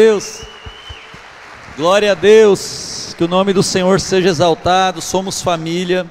[0.00, 0.42] Deus.
[1.76, 3.16] Glória a Deus.
[3.18, 5.02] Que o nome do Senhor seja exaltado.
[5.02, 6.08] Somos família.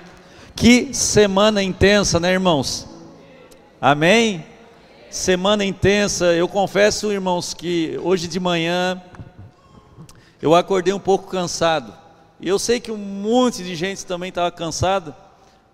[0.53, 2.85] Que semana intensa, né, irmãos?
[3.79, 4.45] Amém?
[5.09, 6.33] Semana intensa.
[6.33, 9.01] Eu confesso, irmãos, que hoje de manhã
[10.41, 11.93] eu acordei um pouco cansado.
[12.41, 15.15] E eu sei que um monte de gente também estava cansado,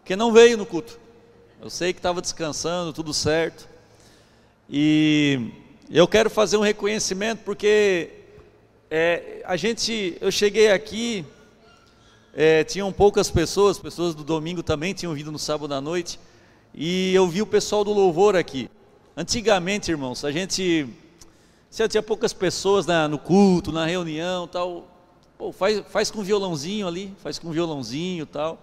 [0.02, 1.00] porque não veio no culto.
[1.59, 3.68] Eu sei que estava descansando, tudo certo.
[4.70, 8.09] E eu quero fazer um reconhecimento porque
[8.89, 11.25] é, a gente, eu cheguei aqui,
[12.34, 16.20] é, tinham poucas pessoas, pessoas do domingo também tinham vindo no sábado à noite,
[16.73, 18.70] e eu vi o pessoal do louvor aqui.
[19.16, 20.88] Antigamente, irmãos, a gente
[21.70, 24.88] se tinha poucas pessoas na, no culto, na reunião, tal,
[25.38, 28.61] pô, faz, faz com violãozinho ali, faz com violãozinho, tal.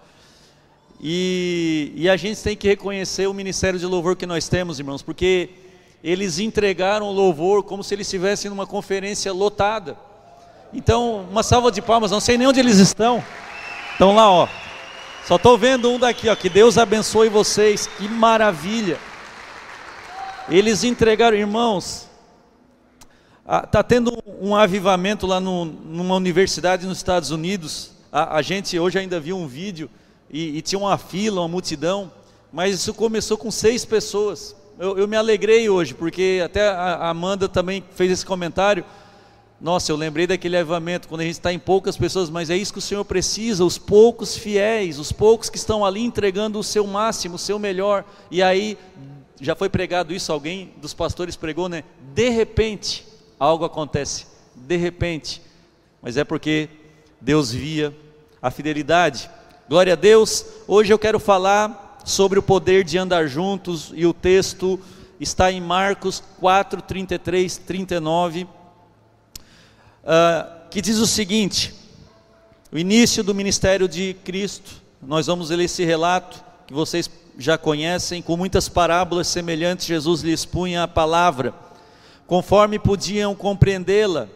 [1.01, 5.03] E, e a gente tem que reconhecer o ministério de louvor que nós temos, irmãos,
[5.03, 5.51] porque
[6.03, 9.97] eles entregaram o louvor como se eles estivessem numa conferência lotada.
[10.73, 13.23] Então, uma salva de palmas, não sei nem onde eles estão.
[13.93, 14.49] Estão lá, ó.
[15.27, 16.35] Só estou vendo um daqui, ó.
[16.35, 17.87] Que Deus abençoe vocês.
[17.87, 18.99] Que maravilha.
[20.49, 22.09] Eles entregaram, irmãos.
[23.65, 27.93] Está tendo um avivamento lá no, numa universidade nos Estados Unidos.
[28.11, 29.91] A, a, gente hoje ainda viu um vídeo
[30.31, 32.11] e, e tinha uma fila, uma multidão.
[32.53, 37.47] Mas isso começou com seis pessoas eu, eu me alegrei hoje, porque até a Amanda
[37.47, 38.83] também fez esse comentário.
[39.61, 42.73] Nossa, eu lembrei daquele avivamento, quando a gente está em poucas pessoas, mas é isso
[42.73, 46.87] que o Senhor precisa, os poucos fiéis, os poucos que estão ali entregando o seu
[46.87, 48.07] máximo, o seu melhor.
[48.31, 48.79] E aí,
[49.39, 51.85] já foi pregado isso, alguém dos pastores pregou, né?
[52.15, 53.07] De repente,
[53.39, 55.43] algo acontece, de repente.
[56.01, 56.71] Mas é porque
[57.21, 57.95] Deus via
[58.41, 59.29] a fidelidade.
[59.69, 60.47] Glória a Deus.
[60.67, 64.81] Hoje eu quero falar sobre o poder de andar juntos, e o texto
[65.19, 68.49] está em Marcos 4, 33, 39, uh,
[70.71, 71.75] que diz o seguinte:
[72.73, 78.23] o início do ministério de Cristo, nós vamos ler esse relato que vocês já conhecem,
[78.23, 81.55] com muitas parábolas semelhantes, Jesus lhes punha a palavra,
[82.27, 84.29] conforme podiam compreendê-la,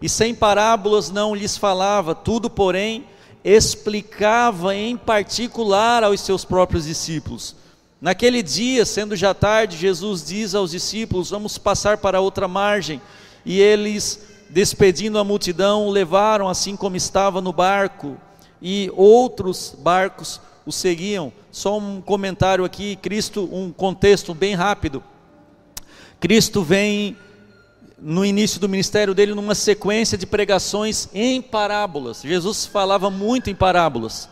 [0.00, 3.04] e sem parábolas não lhes falava, tudo, porém,
[3.44, 7.56] explicava em particular aos seus próprios discípulos.
[8.00, 13.00] Naquele dia, sendo já tarde, Jesus diz aos discípulos: Vamos passar para outra margem.
[13.44, 14.20] E eles,
[14.50, 18.16] despedindo a multidão, o levaram assim como estava no barco,
[18.60, 21.32] e outros barcos o seguiam.
[21.50, 25.02] Só um comentário aqui, Cristo, um contexto bem rápido.
[26.18, 27.16] Cristo vem
[28.04, 32.20] no início do ministério dele numa sequência de pregações em parábolas.
[32.22, 34.28] Jesus falava muito em parábolas.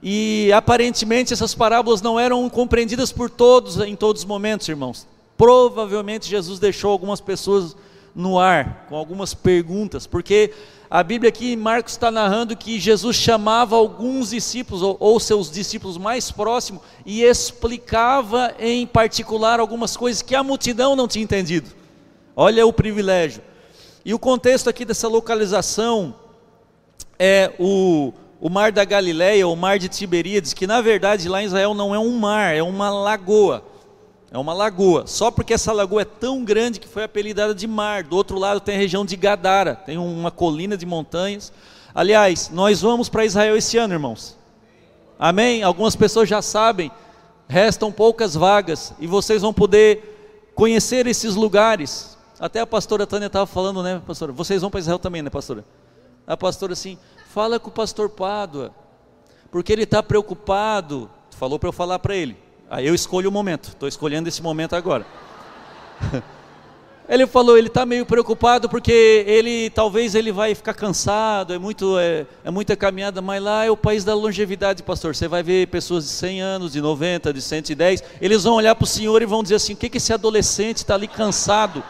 [0.00, 5.08] E aparentemente essas parábolas não eram compreendidas por todos em todos os momentos, irmãos.
[5.36, 7.76] Provavelmente Jesus deixou algumas pessoas
[8.14, 10.52] no ar com algumas perguntas, porque
[10.88, 15.96] a Bíblia aqui Marcos está narrando que Jesus chamava alguns discípulos ou, ou seus discípulos
[15.96, 21.81] mais próximos e explicava em particular algumas coisas que a multidão não tinha entendido.
[22.34, 23.42] Olha o privilégio.
[24.04, 26.14] E o contexto aqui dessa localização
[27.18, 31.46] é o, o mar da Galileia, o mar de Tiberíades, que na verdade lá em
[31.46, 33.64] Israel não é um mar, é uma lagoa.
[34.30, 35.06] É uma lagoa.
[35.06, 38.02] Só porque essa lagoa é tão grande que foi apelidada de mar.
[38.02, 41.52] Do outro lado tem a região de Gadara, tem uma colina de montanhas.
[41.94, 44.38] Aliás, nós vamos para Israel esse ano, irmãos.
[45.18, 45.62] Amém?
[45.62, 46.90] Algumas pessoas já sabem,
[47.46, 52.16] restam poucas vagas e vocês vão poder conhecer esses lugares.
[52.42, 54.32] Até a pastora Tânia estava falando, né, pastora?
[54.32, 55.64] Vocês vão para Israel também, né, pastora?
[56.26, 56.98] A pastora assim,
[57.32, 58.74] fala com o pastor Pádua,
[59.48, 61.08] porque ele está preocupado.
[61.38, 62.36] Falou para eu falar para ele.
[62.68, 65.06] Aí eu escolho o momento, estou escolhendo esse momento agora.
[67.08, 71.98] Ele falou, ele está meio preocupado porque ele talvez ele vai ficar cansado, é muito
[71.98, 75.14] é, é, muita caminhada, mas lá é o país da longevidade, pastor.
[75.14, 78.84] Você vai ver pessoas de 100 anos, de 90, de 110, eles vão olhar para
[78.84, 81.82] o senhor e vão dizer assim: o que, que esse adolescente está ali cansado?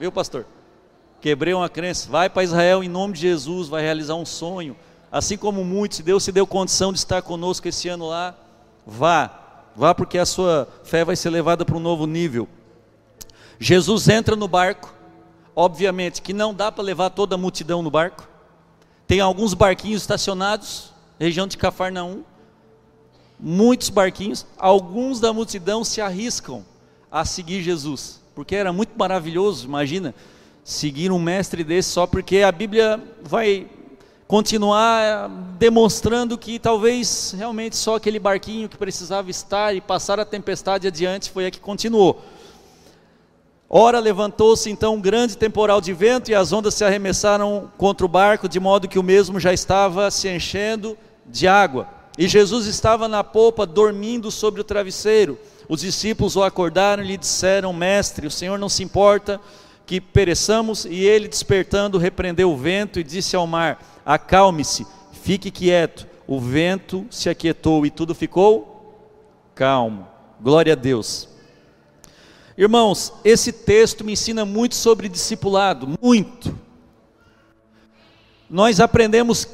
[0.00, 0.46] Viu, pastor?
[1.20, 2.08] Quebrei uma crença.
[2.08, 4.74] Vai para Israel em nome de Jesus, vai realizar um sonho.
[5.12, 8.34] Assim como muitos, se Deus se deu condição de estar conosco esse ano lá,
[8.86, 9.30] vá.
[9.76, 12.48] Vá porque a sua fé vai ser levada para um novo nível.
[13.58, 14.94] Jesus entra no barco.
[15.54, 18.26] Obviamente que não dá para levar toda a multidão no barco.
[19.06, 22.22] Tem alguns barquinhos estacionados, região de Cafarnaum.
[23.38, 24.46] Muitos barquinhos.
[24.56, 26.64] Alguns da multidão se arriscam
[27.12, 30.14] a seguir Jesus porque era muito maravilhoso, imagina,
[30.64, 33.66] seguir um mestre desse só porque a Bíblia vai
[34.26, 35.28] continuar
[35.58, 41.30] demonstrando que talvez realmente só aquele barquinho que precisava estar e passar a tempestade adiante
[41.30, 42.22] foi a que continuou.
[43.68, 48.08] Ora, levantou-se então um grande temporal de vento e as ondas se arremessaram contra o
[48.08, 50.96] barco, de modo que o mesmo já estava se enchendo
[51.26, 51.86] de água.
[52.16, 55.38] E Jesus estava na popa, dormindo sobre o travesseiro.
[55.70, 59.40] Os discípulos o acordaram e lhe disseram: Mestre, o Senhor não se importa
[59.86, 60.84] que pereçamos.
[60.84, 64.84] E ele, despertando, repreendeu o vento e disse ao mar: Acalme-se,
[65.22, 66.08] fique quieto.
[66.26, 68.98] O vento se aquietou e tudo ficou
[69.54, 70.08] calmo.
[70.40, 71.28] Glória a Deus.
[72.58, 76.52] Irmãos, esse texto me ensina muito sobre discipulado, muito.
[78.50, 79.46] Nós aprendemos,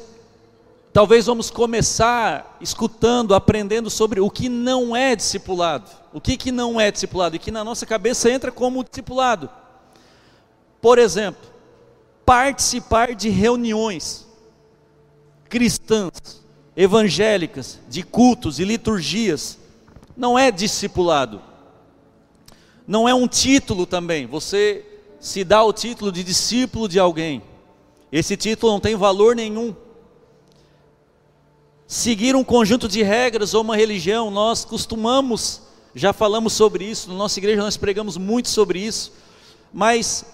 [0.97, 5.91] talvez vamos começar escutando, aprendendo sobre o que não é discipulado.
[6.11, 9.47] O que, que não é discipulado e que na nossa cabeça entra como discipulado.
[10.81, 11.47] Por exemplo,
[12.25, 14.25] participar de reuniões
[15.47, 16.43] cristãs,
[16.75, 19.59] evangélicas, de cultos e liturgias,
[20.17, 21.43] não é discipulado
[22.87, 24.25] não é um título também.
[24.25, 24.83] Você
[25.19, 27.43] se dá o título de discípulo de alguém.
[28.11, 29.75] Esse título não tem valor nenhum.
[31.87, 35.61] Seguir um conjunto de regras ou uma religião, nós costumamos,
[35.95, 39.13] já falamos sobre isso, na nossa igreja nós pregamos muito sobre isso,
[39.71, 40.25] mas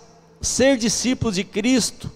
[0.42, 2.12] ser discípulo de Cristo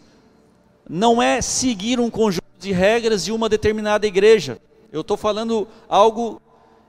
[0.89, 4.59] não é seguir um conjunto de regras de uma determinada igreja.
[4.91, 6.41] Eu estou falando algo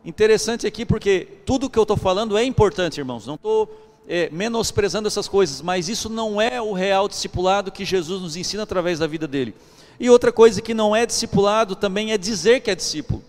[0.03, 3.27] interessante aqui porque tudo que eu estou falando é importante, irmãos.
[3.27, 3.69] Não estou
[4.09, 8.63] é, menosprezando essas coisas, mas isso não é o real discipulado que Jesus nos ensina
[8.63, 9.55] através da vida dele.
[9.99, 13.23] E outra coisa que não é discipulado também é dizer que é discípulo.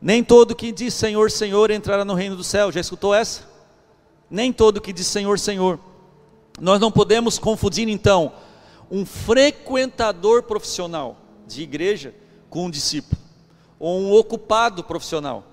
[0.00, 2.70] Nem todo que diz Senhor, Senhor entrará no reino do céu.
[2.70, 3.48] Já escutou essa?
[4.30, 5.78] Nem todo que diz Senhor, Senhor.
[6.60, 8.32] Nós não podemos confundir então
[8.90, 11.16] um frequentador profissional
[11.46, 12.14] de igreja
[12.50, 13.20] com um discípulo
[13.78, 15.44] ou um ocupado profissional.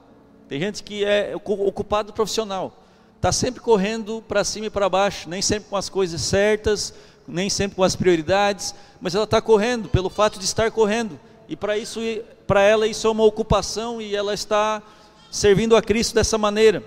[0.48, 2.84] Tem gente que é ocupado profissional,
[3.16, 6.94] está sempre correndo para cima e para baixo, nem sempre com as coisas certas,
[7.30, 11.20] nem sempre com as prioridades, mas ela está correndo pelo fato de estar correndo.
[11.48, 12.00] E para isso,
[12.46, 14.82] para ela isso é uma ocupação e ela está
[15.32, 16.84] servindo a Cristo dessa maneira.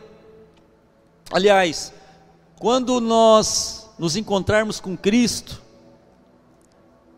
[1.33, 1.93] Aliás,
[2.59, 5.63] quando nós nos encontrarmos com Cristo,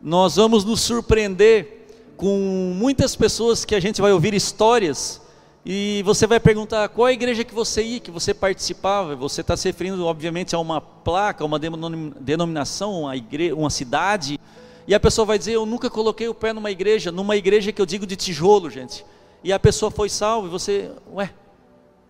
[0.00, 1.86] nós vamos nos surpreender
[2.16, 5.20] com muitas pessoas que a gente vai ouvir histórias
[5.64, 9.56] e você vai perguntar qual a igreja que você ia, que você participava, você está
[9.56, 14.38] se referindo obviamente a uma placa, uma denominação, uma, igreja, uma cidade,
[14.86, 17.80] e a pessoa vai dizer, eu nunca coloquei o pé numa igreja, numa igreja que
[17.80, 19.06] eu digo de tijolo, gente,
[19.42, 21.32] e a pessoa foi salva, e você, ué,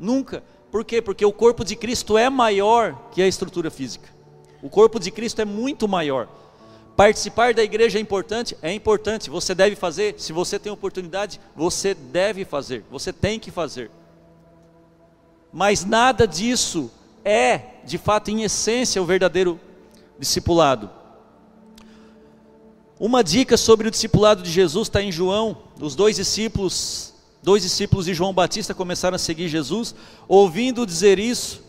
[0.00, 0.42] nunca,
[0.72, 1.00] por quê?
[1.00, 4.08] Porque o corpo de Cristo é maior que a estrutura física,
[4.60, 6.26] o corpo de Cristo é muito maior,
[6.96, 8.56] Participar da igreja é importante?
[8.62, 10.14] É importante, você deve fazer.
[10.18, 13.90] Se você tem oportunidade, você deve fazer, você tem que fazer.
[15.52, 16.90] Mas nada disso
[17.24, 19.58] é, de fato, em essência, o verdadeiro
[20.18, 20.90] discipulado.
[22.98, 25.58] Uma dica sobre o discipulado de Jesus está em João.
[25.80, 29.94] Os dois discípulos, dois discípulos de João Batista começaram a seguir Jesus,
[30.28, 31.62] ouvindo dizer isso,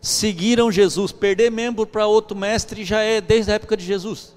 [0.00, 1.12] seguiram Jesus.
[1.12, 4.35] Perder membro para outro mestre já é desde a época de Jesus.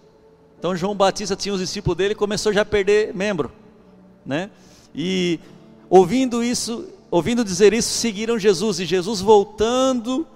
[0.60, 3.50] Então João Batista tinha os discípulos dele e começou já a perder membro,
[4.26, 4.50] né?
[4.94, 5.40] E
[5.90, 10.28] ouvindo isso, ouvindo dizer isso, seguiram Jesus e Jesus voltando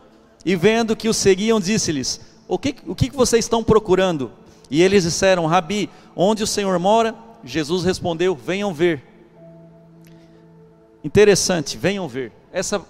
[0.45, 4.31] e vendo que os seguiam, disse-lhes: "O que o que vocês estão procurando?"
[4.71, 9.03] E eles disseram: "Rabi, onde o Senhor mora?" Jesus respondeu: "Venham ver."
[11.03, 12.31] Interessante, venham ver.
[12.53, 12.81] Essa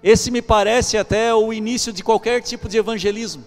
[0.00, 3.44] esse me parece até o início de qualquer tipo de evangelismo.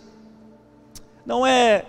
[1.26, 1.86] Não é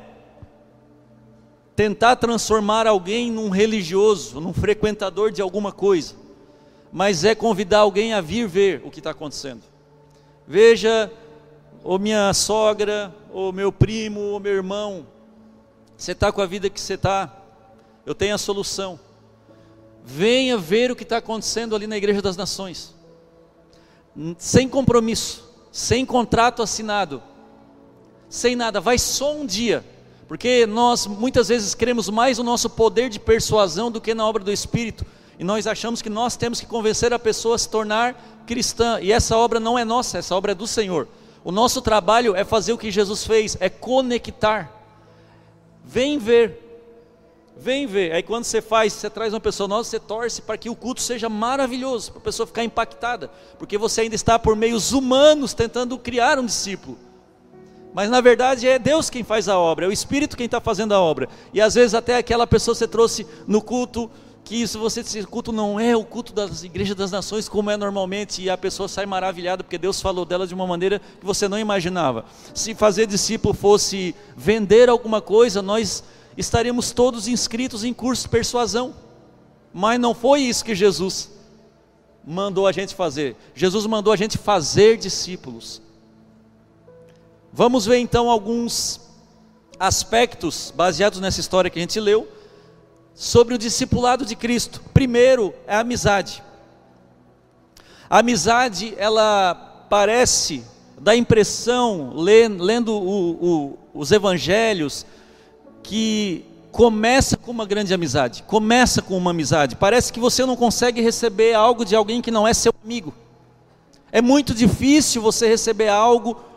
[1.75, 6.14] tentar transformar alguém num religioso, num frequentador de alguma coisa,
[6.93, 9.62] mas é convidar alguém a vir ver o que está acontecendo.
[10.47, 11.11] Veja,
[11.83, 15.07] ou minha sogra, ou meu primo, ou meu irmão,
[15.97, 17.35] você está com a vida que você está,
[18.05, 19.00] eu tenho a solução.
[20.05, 22.95] Venha ver o que está acontecendo ali na Igreja das Nações,
[24.37, 27.23] sem compromisso, sem contrato assinado,
[28.29, 29.85] sem nada, vai só um dia
[30.33, 34.43] porque nós muitas vezes queremos mais o nosso poder de persuasão do que na obra
[34.43, 35.05] do Espírito.
[35.39, 38.99] E nós achamos que nós temos que convencer a pessoa a se tornar cristã.
[39.03, 41.07] E essa obra não é nossa, essa obra é do Senhor.
[41.45, 44.73] O nosso trabalho é fazer o que Jesus fez, é conectar.
[45.85, 46.81] Vem ver.
[47.55, 48.12] Vem ver.
[48.12, 51.03] Aí quando você faz, você traz uma pessoa nova, você torce para que o culto
[51.03, 55.99] seja maravilhoso, para a pessoa ficar impactada, porque você ainda está por meios humanos tentando
[55.99, 56.97] criar um discípulo.
[57.95, 60.93] Mas na verdade é Deus quem faz a obra, é o Espírito quem está fazendo
[60.93, 61.29] a obra.
[61.53, 64.11] E às vezes até aquela pessoa você trouxe no culto
[64.45, 67.77] que se você disser culto não é o culto das igrejas das nações como é
[67.77, 71.47] normalmente e a pessoa sai maravilhada porque Deus falou dela de uma maneira que você
[71.49, 72.25] não imaginava.
[72.55, 76.03] Se fazer discípulo fosse vender alguma coisa, nós
[76.37, 78.95] estaríamos todos inscritos em curso de persuasão.
[79.73, 81.31] Mas não foi isso que Jesus
[82.27, 83.37] mandou a gente fazer.
[83.55, 85.81] Jesus mandou a gente fazer discípulos.
[87.55, 88.99] Vamos ver então alguns
[89.79, 92.27] aspectos baseados nessa história que a gente leu
[93.15, 94.81] sobre o discipulado de Cristo.
[94.95, 96.43] Primeiro é a amizade.
[98.09, 100.65] A amizade, ela parece,
[100.99, 105.05] dá impressão, lendo o, o, os evangelhos,
[105.83, 109.77] que começa com uma grande amizade, começa com uma amizade.
[109.77, 113.13] Parece que você não consegue receber algo de alguém que não é seu amigo.
[114.11, 116.51] É muito difícil você receber algo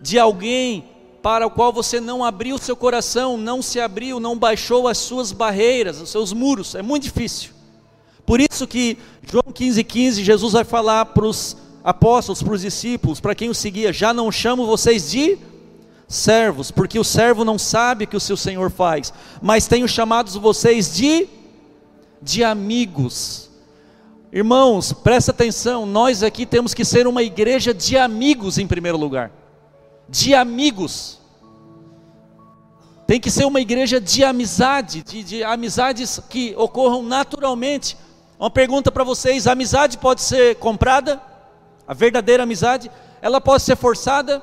[0.00, 0.84] de alguém
[1.22, 5.32] para o qual você não abriu seu coração, não se abriu, não baixou as suas
[5.32, 7.50] barreiras, os seus muros, é muito difícil.
[8.24, 8.98] Por isso que
[9.30, 13.54] João 15,15, 15, Jesus vai falar para os apóstolos, para os discípulos, para quem o
[13.54, 15.38] seguia, já não chamo vocês de
[16.06, 19.12] servos, porque o servo não sabe o que o seu Senhor faz,
[19.42, 21.28] mas tenho chamados vocês de,
[22.22, 23.50] de amigos.
[24.32, 29.30] Irmãos, presta atenção, nós aqui temos que ser uma igreja de amigos em primeiro lugar.
[30.08, 31.18] De amigos.
[33.06, 37.96] Tem que ser uma igreja de amizade, de, de amizades que ocorram naturalmente.
[38.38, 41.20] Uma pergunta para vocês: a amizade pode ser comprada?
[41.86, 42.90] A verdadeira amizade?
[43.22, 44.42] Ela pode ser forçada?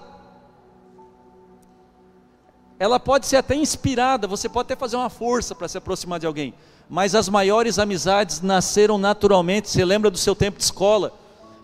[2.77, 6.27] Ela pode ser até inspirada, você pode até fazer uma força para se aproximar de
[6.27, 6.53] alguém.
[6.89, 9.69] Mas as maiores amizades nasceram naturalmente.
[9.69, 11.13] Você lembra do seu tempo de escola?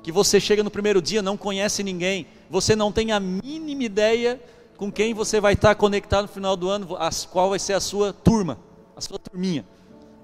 [0.04, 4.42] Que você chega no primeiro dia, não conhece ninguém, você não tem a mínima ideia
[4.78, 7.80] com quem você vai estar conectado no final do ano, as, qual vai ser a
[7.80, 8.58] sua turma,
[8.96, 9.64] a sua turminha.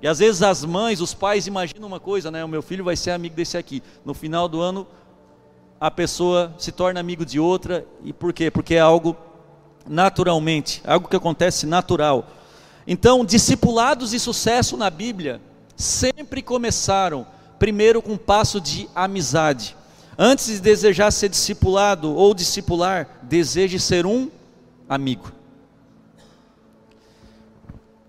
[0.01, 2.43] E às vezes as mães, os pais imaginam uma coisa, né?
[2.43, 3.81] O meu filho vai ser amigo desse aqui.
[4.05, 4.87] No final do ano,
[5.79, 7.85] a pessoa se torna amigo de outra.
[8.03, 8.51] E por quê?
[8.51, 9.15] Porque é algo
[9.87, 12.27] naturalmente, algo que acontece natural.
[12.85, 15.41] Então, discipulados e sucesso na Bíblia
[15.75, 17.25] sempre começaram
[17.59, 19.75] primeiro com um passo de amizade.
[20.17, 24.29] Antes de desejar ser discipulado ou discipular, deseje ser um
[24.89, 25.31] amigo.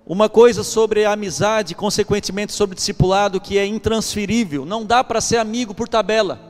[0.06, 5.20] Uma coisa sobre a amizade, consequentemente sobre o discipulado, que é intransferível, não dá para
[5.20, 6.40] ser amigo por tabela.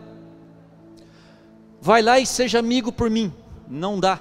[1.80, 3.32] Vai lá e seja amigo por mim,
[3.68, 4.20] não dá.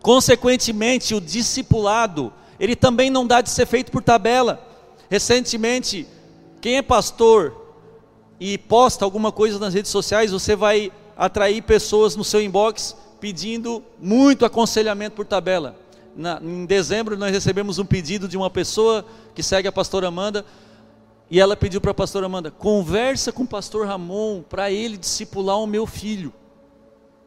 [0.00, 4.66] Consequentemente, o discipulado, ele também não dá de ser feito por tabela.
[5.10, 6.06] Recentemente,
[6.62, 7.54] quem é pastor
[8.40, 13.82] e posta alguma coisa nas redes sociais, você vai atrair pessoas no seu inbox pedindo
[14.00, 15.76] muito aconselhamento por tabela.
[16.16, 19.04] Na, em dezembro nós recebemos um pedido de uma pessoa
[19.34, 20.46] que segue a pastora Amanda,
[21.28, 25.58] e ela pediu para a pastora Amanda: conversa com o pastor Ramon para ele discipular
[25.58, 26.32] o meu filho.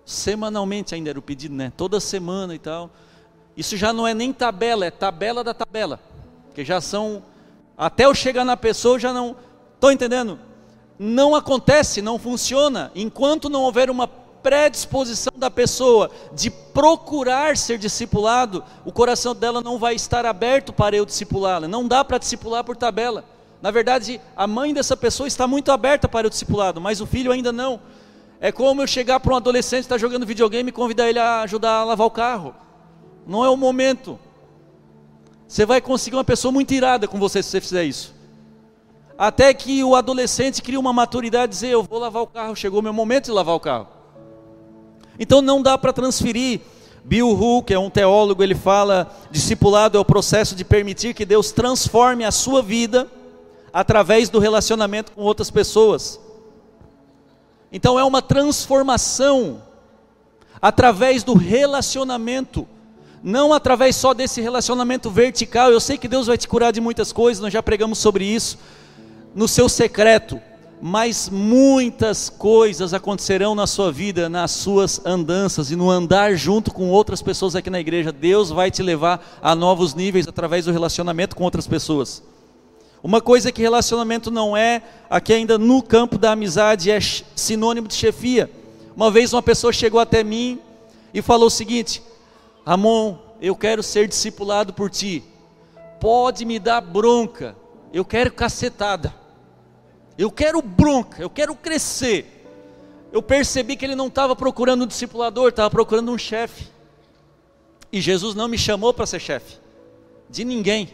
[0.06, 1.74] Semanalmente ainda era o pedido, né?
[1.75, 2.89] Toda semana e tal.
[3.58, 6.00] Isso já não é nem tabela, é tabela da tabela.
[6.54, 7.24] Que já são.
[7.77, 9.36] Até eu chegar na pessoa, já não.
[9.75, 10.39] Estou entendendo?
[10.98, 18.63] Não acontece, não funciona, enquanto não houver uma predisposição da pessoa de procurar ser discipulado,
[18.86, 21.67] o coração dela não vai estar aberto para eu discipulá-la.
[21.67, 23.25] Não dá para discipular por tabela.
[23.60, 27.32] Na verdade, a mãe dessa pessoa está muito aberta para o discipulado, mas o filho
[27.32, 27.82] ainda não.
[28.39, 31.41] É como eu chegar para um adolescente que está jogando videogame e convidar ele a
[31.41, 32.53] ajudar a lavar o carro.
[33.25, 34.20] Não é o momento.
[35.48, 38.14] Você vai conseguir uma pessoa muito irada com você se você fizer isso.
[39.18, 42.82] Até que o adolescente cria uma maturidade e dizer, eu vou lavar o carro, chegou
[42.82, 43.88] meu momento de lavar o carro.
[45.20, 46.62] Então não dá para transferir.
[47.04, 51.24] Bill Hu, que é um teólogo, ele fala: discipulado é o processo de permitir que
[51.24, 53.08] Deus transforme a sua vida
[53.72, 56.20] através do relacionamento com outras pessoas.
[57.72, 59.62] Então é uma transformação
[60.62, 62.68] através do relacionamento,
[63.25, 65.72] não através só desse relacionamento vertical.
[65.72, 68.58] Eu sei que Deus vai te curar de muitas coisas, nós já pregamos sobre isso
[69.34, 70.39] no seu secreto
[70.82, 76.89] mas muitas coisas acontecerão na sua vida, nas suas andanças e no andar junto com
[76.89, 78.12] outras pessoas aqui na igreja.
[78.12, 82.22] Deus vai te levar a novos níveis através do relacionamento com outras pessoas.
[83.01, 87.00] Uma coisa que relacionamento não é, aqui ainda no campo da amizade, é
[87.36, 88.51] sinônimo de chefia.
[88.96, 90.60] Uma vez uma pessoa chegou até mim
[91.13, 92.01] e falou o seguinte:
[92.65, 95.24] Ramon, eu quero ser discipulado por ti.
[96.00, 97.55] Pode me dar bronca,
[97.93, 99.25] eu quero cacetada
[100.17, 102.31] eu quero bronca, eu quero crescer.
[103.12, 106.67] Eu percebi que ele não estava procurando um discipulador, estava procurando um chefe.
[107.91, 109.57] E Jesus não me chamou para ser chefe
[110.29, 110.89] de ninguém.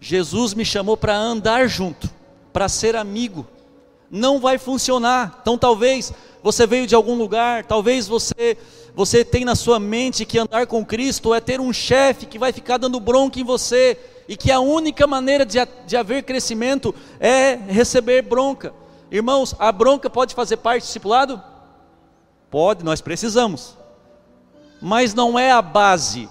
[0.00, 2.10] Jesus me chamou para andar junto,
[2.52, 3.46] para ser amigo.
[4.10, 5.38] Não vai funcionar.
[5.42, 8.56] Então talvez você veio de algum lugar, talvez você
[8.94, 12.52] você tem na sua mente que andar com Cristo é ter um chefe que vai
[12.52, 17.54] ficar dando bronca em você e que a única maneira de, de haver crescimento é
[17.68, 18.72] receber bronca.
[19.10, 21.42] Irmãos, a bronca pode fazer parte do discipulado?
[22.50, 23.76] Pode, nós precisamos.
[24.80, 26.28] Mas não é a base.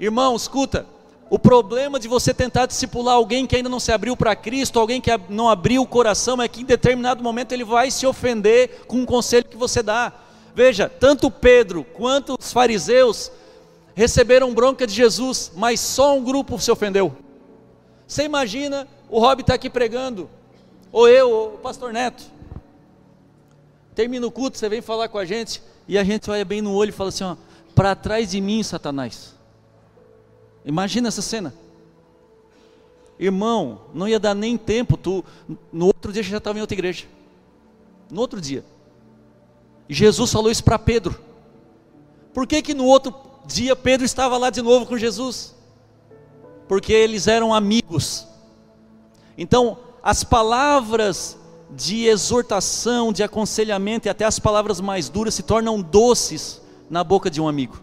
[0.00, 0.86] Irmão, escuta,
[1.30, 5.00] o problema de você tentar discipular alguém que ainda não se abriu para Cristo, alguém
[5.00, 8.98] que não abriu o coração, é que em determinado momento ele vai se ofender com
[8.98, 10.12] um conselho que você dá.
[10.54, 13.32] Veja, tanto Pedro quanto os fariseus
[13.94, 17.14] receberam bronca de Jesus, mas só um grupo se ofendeu.
[18.06, 20.28] Você imagina o Rob está aqui pregando,
[20.90, 22.22] ou eu, ou o pastor Neto.
[23.94, 26.74] Termina o culto, você vem falar com a gente, e a gente olha bem no
[26.74, 27.36] olho e fala assim:
[27.74, 29.34] para trás de mim, Satanás.
[30.64, 31.54] Imagina essa cena.
[33.18, 35.24] Irmão, não ia dar nem tempo, tu,
[35.72, 37.04] no outro dia já estava em outra igreja.
[38.10, 38.64] No outro dia.
[39.88, 41.18] Jesus falou isso para Pedro.
[42.32, 43.14] Por que que no outro
[43.46, 45.54] dia Pedro estava lá de novo com Jesus?
[46.66, 48.26] Porque eles eram amigos.
[49.36, 51.36] Então, as palavras
[51.70, 57.30] de exortação, de aconselhamento e até as palavras mais duras se tornam doces na boca
[57.30, 57.82] de um amigo.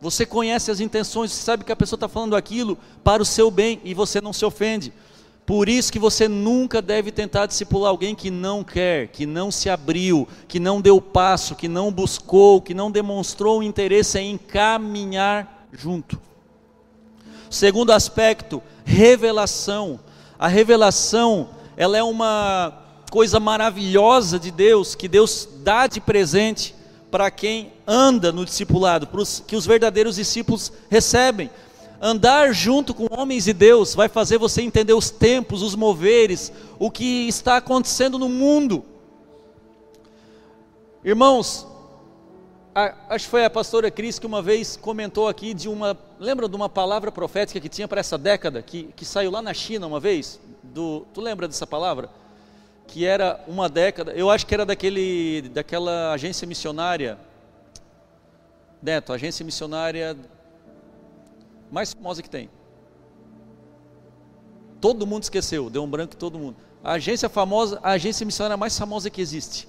[0.00, 3.50] Você conhece as intenções, você sabe que a pessoa está falando aquilo para o seu
[3.50, 4.92] bem e você não se ofende.
[5.50, 9.68] Por isso que você nunca deve tentar discipular alguém que não quer, que não se
[9.68, 16.20] abriu, que não deu passo, que não buscou, que não demonstrou interesse em caminhar junto.
[17.50, 19.98] Segundo aspecto, revelação.
[20.38, 22.72] A revelação, ela é uma
[23.10, 26.76] coisa maravilhosa de Deus, que Deus dá de presente
[27.10, 31.50] para quem anda no discipulado, para os, que os verdadeiros discípulos recebem.
[32.00, 36.90] Andar junto com homens e Deus vai fazer você entender os tempos, os moveres, o
[36.90, 38.84] que está acontecendo no mundo.
[41.04, 41.66] Irmãos,
[42.74, 45.96] a, acho que foi a pastora Cris que uma vez comentou aqui de uma.
[46.18, 49.52] Lembra de uma palavra profética que tinha para essa década, que, que saiu lá na
[49.52, 50.40] China uma vez?
[50.62, 52.08] Do, tu lembra dessa palavra?
[52.90, 57.16] que era uma década, eu acho que era daquele, daquela agência missionária,
[58.82, 60.16] Neto, agência missionária
[61.70, 62.50] mais famosa que tem.
[64.80, 66.56] Todo mundo esqueceu, deu um branco todo mundo.
[66.82, 69.68] A agência famosa, a agência missionária mais famosa que existe.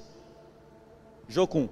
[1.28, 1.68] Jocum.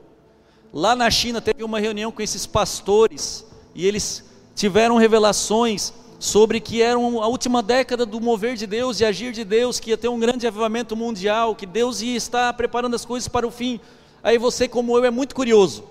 [0.74, 4.24] Lá na China teve uma reunião com esses pastores e eles
[4.56, 9.46] tiveram revelações sobre que era a última década do mover de Deus e agir de
[9.46, 13.30] Deus, que ia ter um grande avivamento mundial, que Deus ia estar preparando as coisas
[13.30, 13.80] para o fim.
[14.22, 15.86] Aí você, como eu, é muito curioso.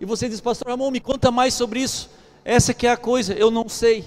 [0.00, 2.08] E você diz, pastor Ramon, me conta mais sobre isso.
[2.48, 4.06] Essa que é a coisa, eu não sei.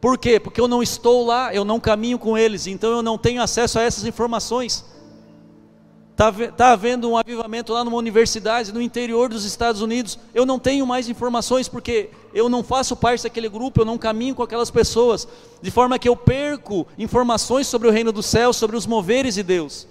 [0.00, 0.40] Por quê?
[0.40, 3.78] Porque eu não estou lá, eu não caminho com eles, então eu não tenho acesso
[3.78, 4.82] a essas informações.
[6.10, 10.18] Está tá havendo um avivamento lá numa universidade no interior dos Estados Unidos.
[10.32, 14.34] Eu não tenho mais informações porque eu não faço parte daquele grupo, eu não caminho
[14.34, 15.28] com aquelas pessoas,
[15.60, 19.42] de forma que eu perco informações sobre o reino do céu, sobre os moveres de
[19.42, 19.86] Deus.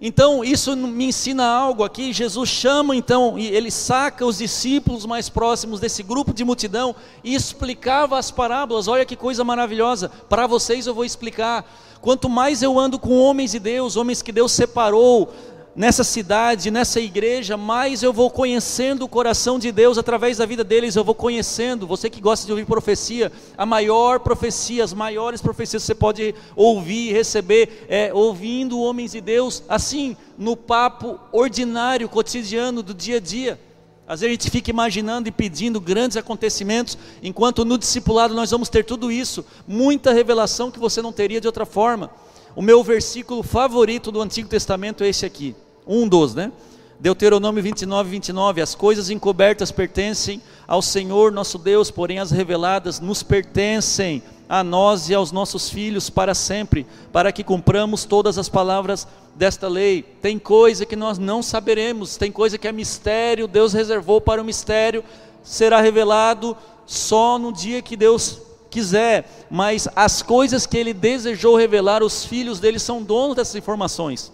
[0.00, 2.12] Então, isso me ensina algo aqui.
[2.12, 7.34] Jesus chama então, e ele saca os discípulos mais próximos desse grupo de multidão e
[7.34, 8.86] explicava as parábolas.
[8.86, 10.08] Olha que coisa maravilhosa.
[10.28, 11.68] Para vocês eu vou explicar.
[12.00, 15.32] Quanto mais eu ando com homens de Deus, homens que Deus separou
[15.78, 20.64] nessa cidade, nessa igreja, mais eu vou conhecendo o coração de Deus através da vida
[20.64, 21.86] deles, eu vou conhecendo.
[21.86, 26.34] Você que gosta de ouvir profecia, a maior profecia, as maiores profecias que você pode
[26.56, 33.18] ouvir e receber é ouvindo homens de Deus, assim, no papo ordinário, cotidiano do dia
[33.18, 33.60] a dia.
[34.04, 38.68] Às vezes a gente fica imaginando e pedindo grandes acontecimentos, enquanto no discipulado nós vamos
[38.68, 42.10] ter tudo isso, muita revelação que você não teria de outra forma.
[42.56, 45.54] O meu versículo favorito do Antigo Testamento é esse aqui,
[45.88, 46.52] um dos, né?
[47.00, 48.60] Deuteronômio 29, 29.
[48.60, 55.08] As coisas encobertas pertencem ao Senhor nosso Deus, porém as reveladas nos pertencem a nós
[55.08, 60.02] e aos nossos filhos para sempre, para que cumpramos todas as palavras desta lei.
[60.02, 64.44] Tem coisa que nós não saberemos, tem coisa que é mistério, Deus reservou para o
[64.44, 65.04] mistério,
[65.42, 72.02] será revelado só no dia que Deus quiser, mas as coisas que ele desejou revelar,
[72.02, 74.32] os filhos dele são donos dessas informações.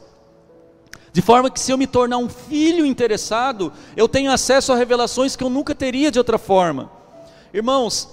[1.14, 5.37] De forma que se eu me tornar um filho interessado, eu tenho acesso a revelações
[5.37, 6.90] que eu nunca teria de outra forma.
[7.53, 8.09] Irmãos,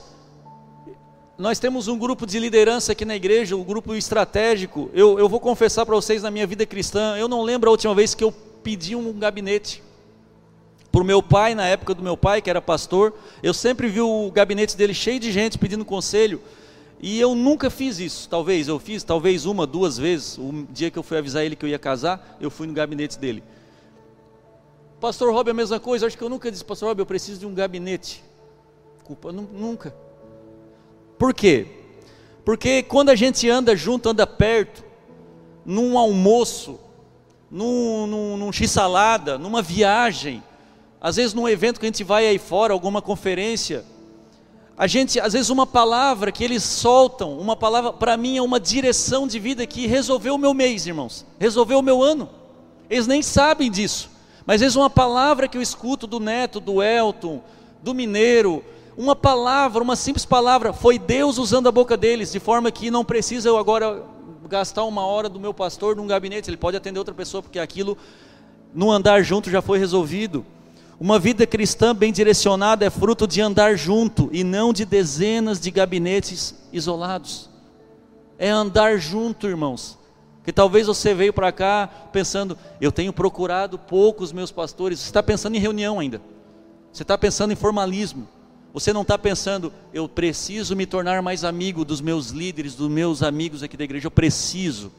[1.36, 4.92] nós temos um grupo de liderança aqui na igreja, um grupo estratégico.
[4.94, 7.96] Eu, eu vou confessar para vocês na minha vida cristã, eu não lembro a última
[7.96, 9.82] vez que eu pedi um gabinete.
[10.92, 14.02] Para o meu pai, na época do meu pai, que era pastor, eu sempre vi
[14.02, 16.40] o gabinete dele cheio de gente pedindo conselho.
[17.02, 18.30] E eu nunca fiz isso.
[18.30, 20.38] Talvez eu fiz, talvez uma, duas vezes.
[20.38, 23.18] O dia que eu fui avisar ele que eu ia casar, eu fui no gabinete
[23.18, 23.44] dele.
[25.00, 26.06] Pastor Rob, a mesma coisa.
[26.06, 28.24] Acho que eu nunca disse, Pastor Rob, eu preciso de um gabinete.
[29.04, 29.96] Culpa, nunca.
[31.18, 31.66] Por quê?
[32.46, 34.84] Porque quando a gente anda junto, anda perto,
[35.66, 36.80] num almoço,
[37.50, 40.44] num, num, num x-salada, numa viagem,
[41.00, 43.84] às vezes num evento que a gente vai aí fora, alguma conferência,
[44.82, 48.60] a gente, às vezes uma palavra que eles soltam, uma palavra, para mim é uma
[48.60, 52.28] direção de vida que resolveu o meu mês, irmãos, resolveu o meu ano.
[52.89, 54.10] Eles nem sabem disso,
[54.44, 57.44] mas às vezes uma palavra que eu escuto do neto, do Elton,
[57.80, 58.63] do mineiro,
[58.98, 63.06] uma palavra, uma simples palavra, foi Deus usando a boca deles, de forma que não
[63.06, 64.04] precisa eu agora
[64.50, 67.96] gastar uma hora do meu pastor num gabinete, ele pode atender outra pessoa, porque aquilo
[68.74, 70.44] no andar junto já foi resolvido.
[71.02, 75.72] Uma vida cristã bem direcionada é fruto de andar junto e não de dezenas de
[75.72, 77.50] gabinetes isolados.
[78.38, 79.98] É andar junto, irmãos.
[80.44, 85.00] Que talvez você veio para cá pensando, eu tenho procurado poucos meus pastores.
[85.00, 86.22] Você está pensando em reunião ainda.
[86.94, 88.28] Você está pensando em formalismo.
[88.72, 93.24] Você não está pensando, eu preciso me tornar mais amigo dos meus líderes, dos meus
[93.24, 94.92] amigos aqui da igreja, eu preciso.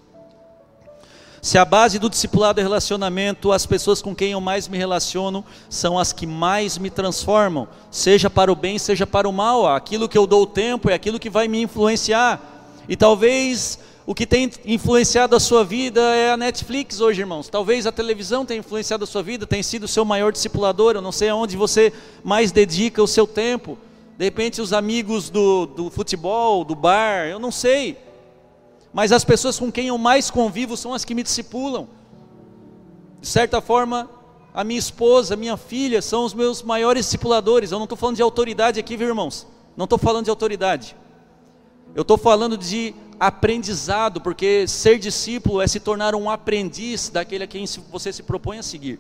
[1.43, 5.45] Se a base do discipulado é relacionamento, as pessoas com quem eu mais me relaciono
[5.69, 9.67] são as que mais me transformam, seja para o bem, seja para o mal.
[9.67, 12.41] Aquilo que eu dou tempo é aquilo que vai me influenciar.
[12.89, 17.49] E talvez o que tem influenciado a sua vida é a Netflix hoje, irmãos.
[17.49, 20.95] Talvez a televisão tenha influenciado a sua vida, tenha sido o seu maior discipulador.
[20.95, 23.77] Eu não sei aonde você mais dedica o seu tempo.
[24.17, 27.99] De repente, os amigos do, do futebol, do bar, eu não sei.
[28.93, 31.89] Mas as pessoas com quem eu mais convivo são as que me discipulam.
[33.21, 34.11] De certa forma,
[34.53, 37.73] a minha esposa, a minha filha são os meus maiores discipuladores.
[37.73, 39.47] Eu não estou falando de autoridade aqui, viu, irmãos?
[39.77, 40.95] Não estou falando de autoridade.
[41.95, 47.47] Eu estou falando de aprendizado, porque ser discípulo é se tornar um aprendiz daquele a
[47.47, 48.99] quem você se propõe a seguir.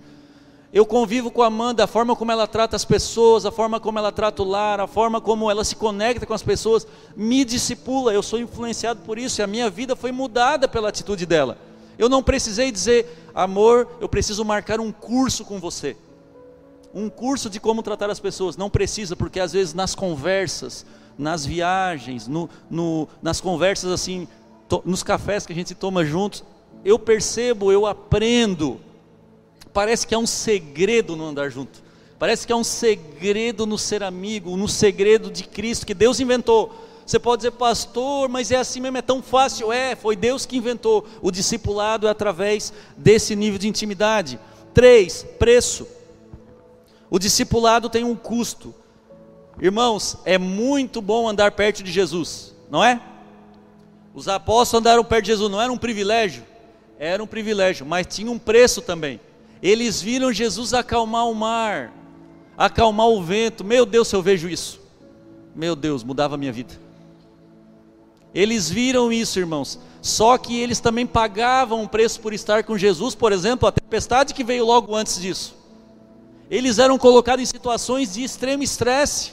[0.72, 3.98] Eu convivo com a Amanda, a forma como ela trata as pessoas, a forma como
[3.98, 8.14] ela trata o lar, a forma como ela se conecta com as pessoas, me discipula.
[8.14, 11.58] Eu sou influenciado por isso e a minha vida foi mudada pela atitude dela.
[11.98, 15.94] Eu não precisei dizer, amor, eu preciso marcar um curso com você.
[16.94, 18.56] Um curso de como tratar as pessoas.
[18.56, 20.86] Não precisa, porque às vezes nas conversas,
[21.18, 24.26] nas viagens, no, no, nas conversas assim,
[24.70, 26.42] to, nos cafés que a gente toma juntos,
[26.82, 28.80] eu percebo, eu aprendo.
[29.72, 31.82] Parece que é um segredo no andar junto.
[32.18, 36.72] Parece que é um segredo no ser amigo, no segredo de Cristo que Deus inventou.
[37.04, 39.72] Você pode dizer, pastor, mas é assim mesmo, é tão fácil.
[39.72, 41.06] É, foi Deus que inventou.
[41.20, 44.38] O discipulado é através desse nível de intimidade.
[44.72, 45.86] Três, preço.
[47.10, 48.74] O discipulado tem um custo.
[49.60, 53.00] Irmãos, é muito bom andar perto de Jesus, não é?
[54.14, 56.44] Os apóstolos andaram perto de Jesus, não era um privilégio?
[56.98, 59.20] Era um privilégio, mas tinha um preço também.
[59.62, 61.92] Eles viram Jesus acalmar o mar,
[62.58, 63.62] acalmar o vento.
[63.62, 64.80] Meu Deus, se eu vejo isso,
[65.54, 66.74] meu Deus, mudava a minha vida.
[68.34, 69.78] Eles viram isso, irmãos.
[70.00, 74.34] Só que eles também pagavam um preço por estar com Jesus, por exemplo, a tempestade
[74.34, 75.54] que veio logo antes disso.
[76.50, 79.32] Eles eram colocados em situações de extremo estresse.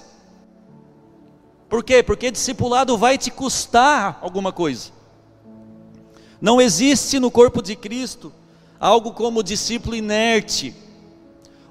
[1.68, 2.04] Por quê?
[2.04, 4.92] Porque discipulado vai te custar alguma coisa.
[6.40, 8.32] Não existe no corpo de Cristo
[8.80, 10.74] algo como o discípulo inerte,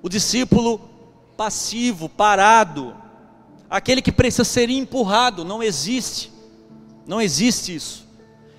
[0.02, 0.80] o discípulo
[1.36, 2.94] passivo, parado,
[3.70, 5.44] aquele que precisa ser empurrado.
[5.44, 6.32] Não existe.
[7.06, 8.06] Não existe isso.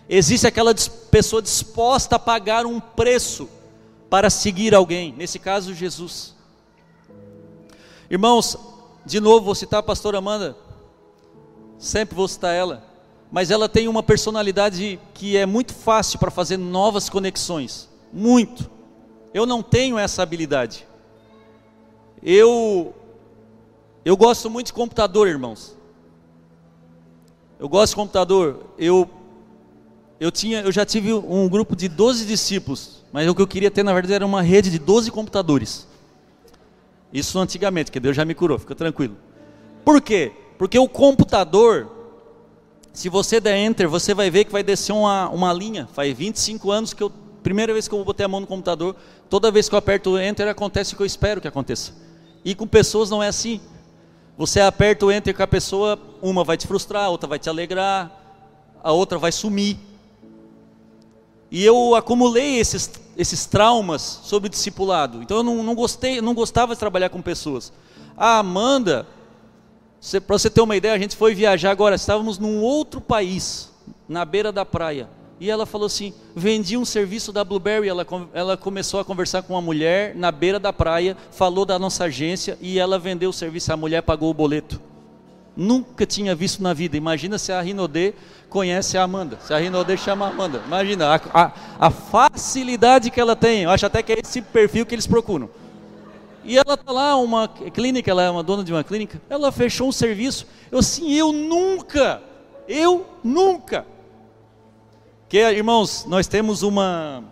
[0.08, 0.74] Existe aquela
[1.12, 3.48] pessoa disposta a pagar um preço
[4.10, 6.34] para seguir alguém, nesse caso, Jesus.
[8.10, 8.58] Irmãos,
[9.06, 10.58] de novo vou citar a pastora Amanda
[11.80, 12.84] sempre vou citar ela,
[13.32, 18.70] mas ela tem uma personalidade que é muito fácil para fazer novas conexões, muito.
[19.34, 20.88] Eu não tenho essa habilidade.
[22.22, 22.94] Eu
[24.04, 25.78] eu gosto muito de computador, irmãos.
[27.60, 28.66] Eu gosto de computador.
[28.78, 29.10] Eu
[30.20, 33.72] eu tinha, eu já tive um grupo de 12 discípulos, mas o que eu queria
[33.72, 35.88] ter na verdade era uma rede de 12 computadores.
[37.12, 39.16] Isso antigamente, que Deus já me curou, fica tranquilo.
[39.86, 40.34] Por quê?
[40.58, 41.90] Porque o computador,
[42.92, 45.88] se você der enter, você vai ver que vai descer uma, uma linha.
[45.94, 47.12] Faz 25 anos que eu,
[47.50, 48.96] primeira vez que eu botei a mão no computador,
[49.28, 51.94] toda vez que eu aperto o enter acontece o que eu espero que aconteça.
[52.46, 53.60] E com pessoas não é assim.
[54.38, 57.50] Você aperta o enter com a pessoa, uma vai te frustrar, a outra vai te
[57.50, 58.12] alegrar,
[58.84, 59.80] a outra vai sumir.
[61.50, 65.24] E eu acumulei esses, esses traumas sobre o discipulado.
[65.24, 67.74] Então eu não, não gostei, não gostava de trabalhar com pessoas.
[68.16, 69.08] A Amanda,
[70.28, 73.72] Para você ter uma ideia, a gente foi viajar agora, estávamos num outro país,
[74.08, 75.10] na beira da praia.
[75.40, 77.88] E ela falou assim: vendi um serviço da Blueberry.
[77.88, 82.06] Ela, ela começou a conversar com uma mulher na beira da praia, falou da nossa
[82.06, 83.72] agência e ela vendeu o serviço.
[83.72, 84.82] A mulher pagou o boleto.
[85.56, 86.98] Nunca tinha visto na vida.
[86.98, 88.14] Imagina se a Rinodê
[88.50, 89.38] conhece a Amanda.
[89.42, 90.62] Se a Rinodê chama a Amanda.
[90.66, 93.64] Imagina a, a, a, facilidade que ela tem.
[93.64, 95.50] Eu acho até que é esse perfil que eles procuram.
[96.46, 99.22] E ela está lá, uma clínica, ela é uma dona de uma clínica.
[99.30, 100.48] Ela fechou um serviço.
[100.72, 102.22] Eu assim, eu nunca,
[102.68, 103.86] eu nunca
[105.30, 107.24] que, irmãos, nós temos uma.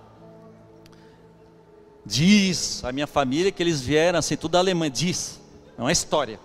[2.05, 4.88] Diz a minha família que eles vieram assim, tudo alemão.
[4.88, 5.41] Diz,
[5.75, 6.39] é uma história.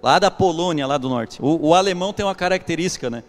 [0.00, 1.42] Lá da Polônia, lá do norte.
[1.42, 3.24] O, o alemão tem uma característica, né?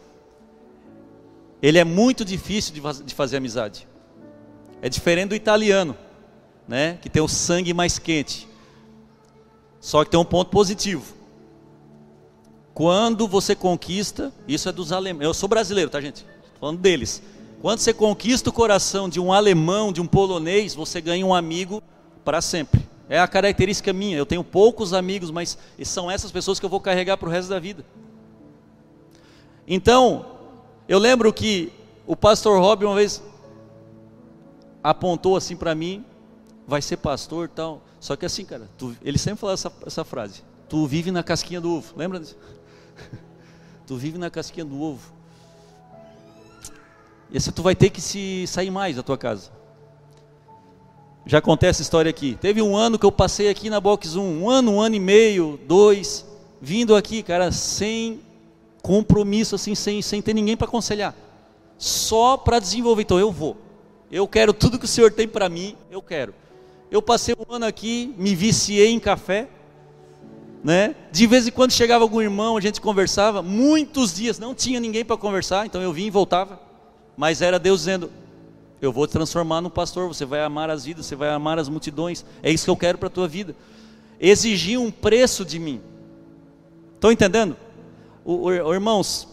[1.62, 3.88] Ele é muito difícil de, de fazer amizade.
[4.82, 5.98] É diferente do italiano,
[6.68, 7.00] né?
[7.02, 8.48] Que tem o sangue mais quente.
[9.80, 11.16] Só que tem um ponto positivo.
[12.76, 15.26] Quando você conquista, isso é dos alemães.
[15.26, 16.24] Eu sou brasileiro, tá, gente?
[16.24, 17.24] Tô falando deles.
[17.66, 21.82] Quando você conquista o coração de um alemão, de um polonês, você ganha um amigo
[22.24, 22.80] para sempre.
[23.10, 24.16] É a característica minha.
[24.16, 27.50] Eu tenho poucos amigos, mas são essas pessoas que eu vou carregar para o resto
[27.50, 27.84] da vida.
[29.68, 30.28] Então,
[30.88, 31.74] eu lembro que
[32.06, 33.24] o pastor Rob uma vez
[34.84, 36.06] apontou assim para mim,
[36.68, 37.82] vai ser pastor tal.
[38.00, 41.60] Só que assim, cara, tu, ele sempre falava essa, essa frase: Tu vive na casquinha
[41.60, 41.96] do ovo.
[41.98, 42.38] Lembra disso?
[43.88, 45.15] tu vive na casquinha do ovo.
[47.32, 49.52] E assim tu vai ter que se sair mais da tua casa.
[51.26, 52.38] Já contei essa história aqui.
[52.40, 55.00] Teve um ano que eu passei aqui na Box 1, um ano, um ano e
[55.00, 56.24] meio, dois,
[56.62, 58.20] vindo aqui, cara, sem
[58.82, 61.16] compromisso, assim, sem, sem ter ninguém para aconselhar.
[61.80, 63.02] Só para desenvolver.
[63.02, 63.58] Então eu vou.
[64.12, 66.34] Eu quero tudo que o Senhor tem para mim, eu quero.
[66.92, 69.50] Eu passei um ano aqui, me viciei em café,
[70.64, 70.96] né?
[71.12, 73.42] De vez em quando chegava algum irmão, a gente conversava.
[73.42, 76.65] Muitos dias não tinha ninguém para conversar, então eu vinha e voltava.
[77.16, 78.12] Mas era Deus dizendo:
[78.82, 81.70] Eu vou te transformar num pastor, você vai amar as vidas, você vai amar as
[81.70, 82.26] multidões.
[82.44, 83.56] É isso que eu quero para a tua vida.
[84.20, 85.82] Exigir um preço de mim.
[86.94, 87.56] Estão entendendo?
[88.24, 89.28] O, o, irmãos,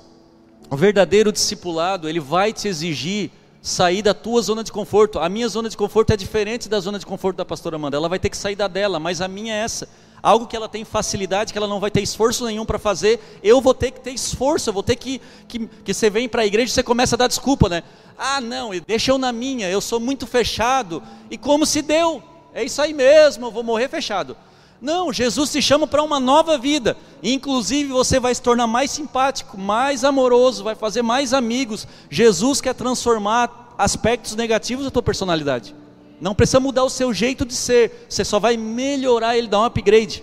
[0.69, 3.31] o verdadeiro discipulado, ele vai te exigir
[3.63, 5.19] sair da tua zona de conforto.
[5.21, 7.97] A minha zona de conforto é diferente da zona de conforto da pastora Amanda.
[7.97, 9.89] Ela vai ter que sair da dela, mas a minha é essa
[10.23, 13.61] algo que ela tem facilidade, que ela não vai ter esforço nenhum para fazer, eu
[13.61, 16.47] vou ter que ter esforço, eu vou ter que, que, que você vem para a
[16.47, 17.83] igreja e você começa a dar desculpa, né?
[18.17, 22.23] Ah, não, deixa eu na minha, eu sou muito fechado, e como se deu,
[22.55, 24.37] é isso aí mesmo, eu vou morrer fechado.
[24.81, 29.57] Não, Jesus te chama para uma nova vida, inclusive você vai se tornar mais simpático,
[29.57, 31.87] mais amoroso, vai fazer mais amigos.
[32.11, 35.75] Jesus quer transformar aspectos negativos da tua personalidade.
[36.23, 39.65] Não precisa mudar o seu jeito de ser, você só vai melhorar ele, dar um
[39.65, 40.23] upgrade.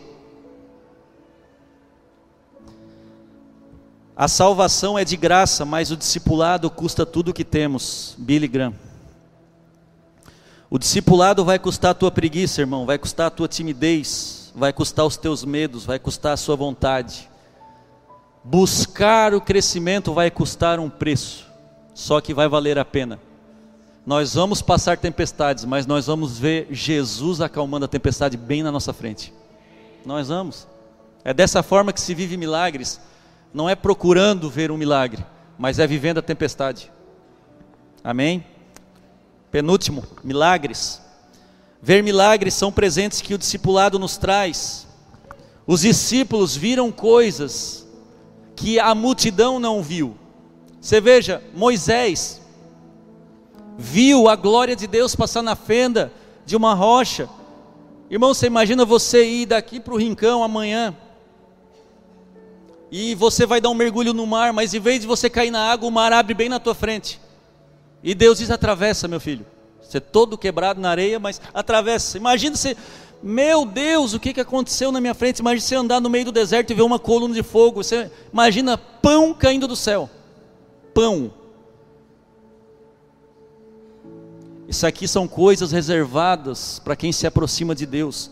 [4.16, 8.16] A salvação é de graça, mas o discipulado custa tudo o que temos.
[8.18, 8.74] Billy Graham.
[10.70, 15.06] O discipulado vai custar a tua preguiça, irmão, vai custar a tua timidez, vai custar
[15.06, 17.30] os teus medos, vai custar a sua vontade.
[18.42, 21.46] Buscar o crescimento vai custar um preço,
[21.94, 23.20] só que vai valer a pena.
[24.10, 28.92] Nós vamos passar tempestades, mas nós vamos ver Jesus acalmando a tempestade bem na nossa
[28.92, 29.32] frente.
[30.04, 30.68] Nós vamos.
[31.24, 33.00] É dessa forma que se vive milagres.
[33.54, 35.24] Não é procurando ver um milagre,
[35.60, 36.92] mas é vivendo a tempestade.
[38.04, 38.44] Amém?
[39.52, 41.00] Penúltimo, milagres.
[41.80, 44.88] Ver milagres são presentes que o discipulado nos traz.
[45.68, 47.88] Os discípulos viram coisas
[48.56, 50.18] que a multidão não viu.
[50.82, 52.39] Você veja, Moisés,
[53.82, 56.12] viu a glória de Deus passar na fenda
[56.46, 57.30] de uma rocha.
[58.10, 60.94] Irmão, você imagina você ir daqui para o rincão amanhã,
[62.92, 65.72] e você vai dar um mergulho no mar, mas em vez de você cair na
[65.72, 67.22] água, o mar abre bem na tua frente.
[68.04, 69.46] E Deus diz: atravessa, meu filho.
[69.82, 72.18] Você é todo quebrado na areia, mas atravessa.
[72.18, 72.76] Imagina você,
[73.24, 75.40] meu Deus, o que, que aconteceu na minha frente?
[75.40, 77.82] Imagina você andar no meio do deserto e ver uma coluna de fogo.
[77.82, 80.10] Você imagina pão caindo do céu.
[80.94, 81.39] Pão.
[84.70, 88.30] Isso aqui são coisas reservadas para quem se aproxima de Deus.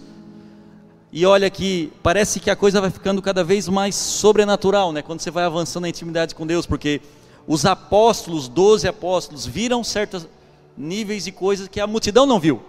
[1.11, 5.01] E olha que parece que a coisa vai ficando cada vez mais sobrenatural, né?
[5.01, 7.01] Quando você vai avançando na intimidade com Deus, porque
[7.47, 10.27] os apóstolos, doze apóstolos, viram certos
[10.77, 12.61] níveis e coisas que a multidão não viu.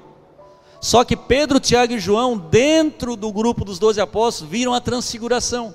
[0.80, 5.74] Só que Pedro, Tiago e João, dentro do grupo dos doze apóstolos, viram a transfiguração.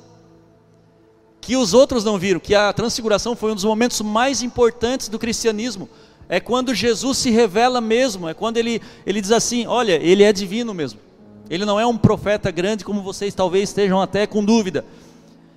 [1.40, 5.20] Que os outros não viram, que a transfiguração foi um dos momentos mais importantes do
[5.20, 5.88] cristianismo
[6.34, 10.34] é quando Jesus se revela mesmo, é quando ele, ele diz assim: olha, ele é
[10.34, 11.00] divino mesmo.
[11.48, 14.84] Ele não é um profeta grande como vocês talvez estejam até com dúvida.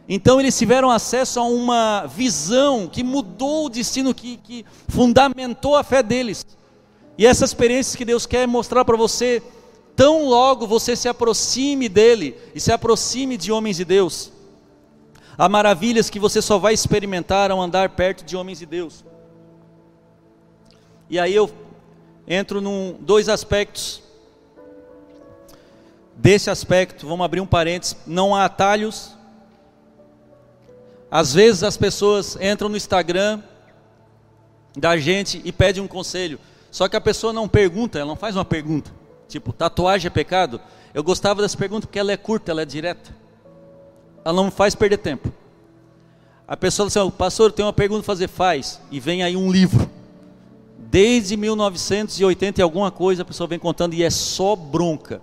[0.06, 5.82] Então eles tiveram acesso a uma visão que mudou o destino, que, que fundamentou a
[5.82, 6.46] fé deles.
[7.16, 9.42] E essas experiências que Deus quer mostrar para você,
[9.96, 14.30] tão logo você se aproxime dele e se aproxime de homens de Deus.
[15.38, 19.05] Há maravilhas que você só vai experimentar ao andar perto de homens de Deus.
[21.08, 21.50] E aí eu
[22.26, 24.02] entro num dois aspectos.
[26.14, 29.14] Desse aspecto, vamos abrir um parênteses, não há atalhos.
[31.10, 33.42] Às vezes as pessoas entram no Instagram
[34.76, 36.38] da gente e pedem um conselho.
[36.70, 38.90] Só que a pessoa não pergunta, ela não faz uma pergunta.
[39.28, 40.60] Tipo, tatuagem é pecado?
[40.92, 43.14] Eu gostava dessa pergunta porque ela é curta, ela é direta.
[44.24, 45.32] Ela não faz perder tempo.
[46.48, 48.80] A pessoa diz assim, pastor, tem uma pergunta para fazer, faz.
[48.90, 49.90] E vem aí um livro.
[50.88, 55.20] Desde 1980 e alguma coisa a pessoa vem contando e é só bronca.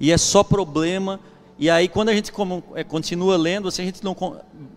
[0.00, 1.20] E é só problema.
[1.58, 2.32] E aí quando a gente
[2.74, 4.16] é, continua lendo, assim, a gente não...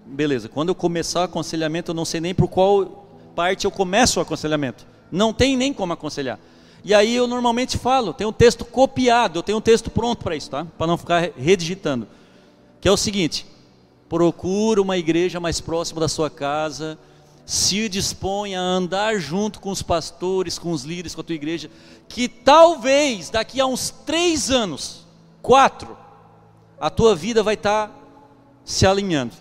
[0.05, 4.19] Beleza, quando eu começar o aconselhamento, eu não sei nem por qual parte eu começo
[4.19, 4.85] o aconselhamento.
[5.11, 6.39] Não tem nem como aconselhar.
[6.83, 10.35] E aí eu normalmente falo, tem um texto copiado, eu tenho um texto pronto para
[10.35, 10.65] isso, tá?
[10.77, 12.07] Para não ficar redigitando.
[12.79, 13.45] Que é o seguinte:
[14.07, 16.97] procura uma igreja mais próxima da sua casa,
[17.47, 21.71] se dispõe a andar junto com os pastores, com os líderes, com a tua igreja,
[22.09, 25.05] que talvez daqui a uns três anos,
[25.41, 25.97] quatro,
[26.77, 27.95] a tua vida vai estar tá
[28.65, 29.31] se alinhando.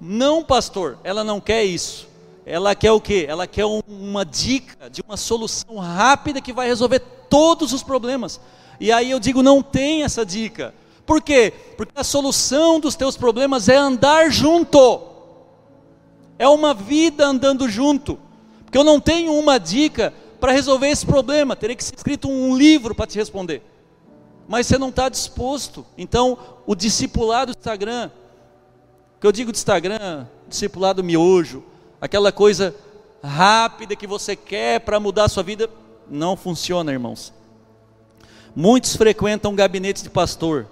[0.00, 2.06] Não, pastor, ela não quer isso.
[2.46, 3.26] Ela quer o quê?
[3.28, 8.40] Ela quer um, uma dica de uma solução rápida que vai resolver todos os problemas.
[8.78, 10.72] E aí eu digo, não tem essa dica.
[11.04, 11.52] Por quê?
[11.76, 15.13] Porque a solução dos teus problemas é andar junto.
[16.38, 18.18] É uma vida andando junto.
[18.64, 21.54] Porque eu não tenho uma dica para resolver esse problema.
[21.56, 23.62] Teria que ser escrito um livro para te responder.
[24.48, 25.86] Mas você não está disposto.
[25.96, 28.10] Então, o discipulado do Instagram,
[29.20, 31.62] que eu digo de Instagram, discipulado miojo,
[32.00, 32.74] aquela coisa
[33.22, 35.70] rápida que você quer para mudar a sua vida,
[36.10, 37.32] não funciona, irmãos.
[38.54, 40.66] Muitos frequentam gabinetes de pastor,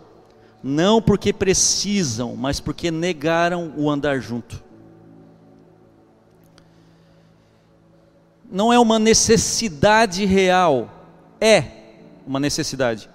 [0.63, 4.63] não porque precisam, mas porque negaram o andar junto.
[8.53, 10.89] Não é uma necessidade real,
[11.41, 11.65] é
[12.25, 13.11] uma necessidade,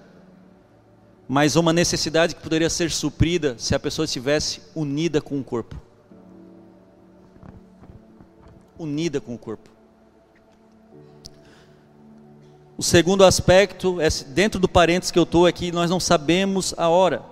[1.29, 5.87] mas uma necessidade que poderia ser suprida se a pessoa estivesse unida com o corpo
[8.79, 9.69] unida com o corpo.
[12.77, 16.87] O segundo aspecto é dentro do parênteses que eu estou aqui, nós não sabemos a
[16.89, 17.23] hora.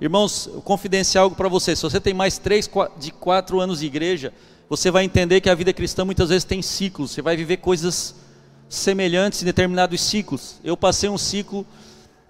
[0.00, 1.74] Irmãos, confidencial algo para você.
[1.74, 2.68] Se você tem mais três
[2.98, 4.32] de quatro anos de igreja,
[4.70, 7.10] você vai entender que a vida cristã muitas vezes tem ciclos.
[7.10, 8.14] Você vai viver coisas
[8.68, 10.58] semelhantes em determinados ciclos.
[10.64, 11.66] Eu passei um ciclo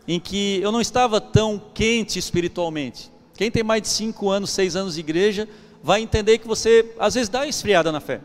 [0.09, 3.13] em que eu não estava tão quente espiritualmente.
[3.35, 5.49] Quem tem mais de cinco anos, seis anos de igreja,
[5.81, 8.21] vai entender que você às vezes dá esfriada na fé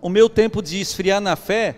[0.00, 1.76] o meu tempo de esfriar na fé,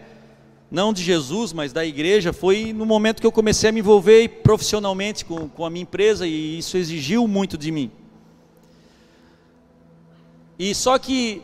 [0.70, 4.29] não de Jesus, mas da igreja, foi no momento que eu comecei a me envolver
[4.42, 7.90] profissionalmente com, com a minha empresa e isso exigiu muito de mim.
[10.61, 11.42] E só que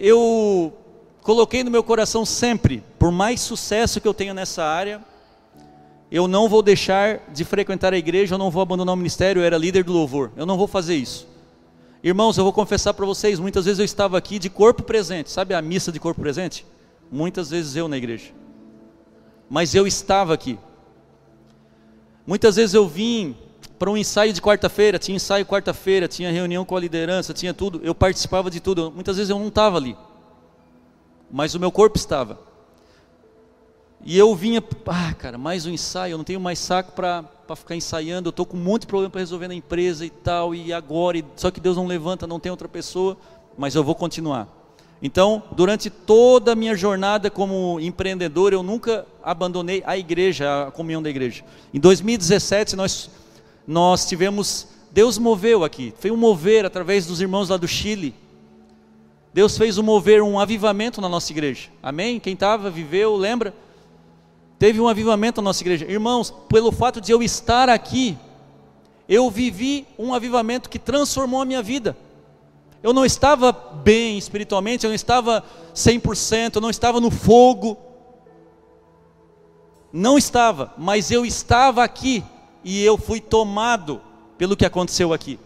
[0.00, 0.72] eu
[1.20, 5.04] coloquei no meu coração sempre, por mais sucesso que eu tenha nessa área,
[6.10, 9.44] eu não vou deixar de frequentar a igreja, eu não vou abandonar o ministério, eu
[9.44, 11.28] era líder do louvor, eu não vou fazer isso.
[12.02, 15.52] Irmãos, eu vou confessar para vocês, muitas vezes eu estava aqui de corpo presente, sabe
[15.52, 16.64] a missa de corpo presente?
[17.12, 18.32] Muitas vezes eu na igreja.
[19.50, 20.58] Mas eu estava aqui.
[22.26, 23.36] Muitas vezes eu vim
[23.78, 27.80] para um ensaio de quarta-feira, tinha ensaio quarta-feira, tinha reunião com a liderança, tinha tudo,
[27.82, 28.90] eu participava de tudo.
[28.90, 29.96] Muitas vezes eu não estava ali,
[31.30, 32.38] mas o meu corpo estava.
[34.06, 37.24] E eu vinha, ah, cara, mais um ensaio, eu não tenho mais saco para
[37.56, 41.16] ficar ensaiando, eu estou com de problema para resolver na empresa e tal, e agora,
[41.16, 43.16] e, só que Deus não levanta, não tem outra pessoa,
[43.56, 44.46] mas eu vou continuar.
[45.02, 51.02] Então, durante toda a minha jornada como empreendedor, eu nunca abandonei a igreja, a comunhão
[51.02, 51.42] da igreja.
[51.72, 53.10] Em 2017, nós,
[53.66, 58.14] nós tivemos, Deus moveu aqui, fez um mover através dos irmãos lá do Chile.
[59.32, 61.68] Deus fez um mover, um avivamento na nossa igreja.
[61.82, 62.20] Amém?
[62.20, 63.52] Quem estava, viveu, lembra?
[64.58, 65.84] Teve um avivamento na nossa igreja.
[65.90, 68.16] Irmãos, pelo fato de eu estar aqui,
[69.08, 71.96] eu vivi um avivamento que transformou a minha vida.
[72.82, 75.42] Eu não estava bem espiritualmente, eu não estava
[75.74, 77.76] 100%, eu não estava no fogo.
[79.92, 82.22] Não estava, mas eu estava aqui
[82.64, 84.00] e eu fui tomado
[84.38, 85.38] pelo que aconteceu aqui.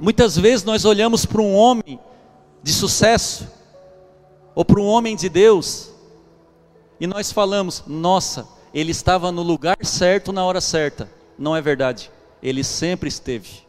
[0.00, 1.98] Muitas vezes nós olhamos para um homem
[2.62, 3.48] de sucesso,
[4.54, 5.90] ou para um homem de Deus,
[7.00, 11.10] e nós falamos, nossa, ele estava no lugar certo na hora certa.
[11.36, 12.10] Não é verdade.
[12.42, 13.66] Ele sempre esteve.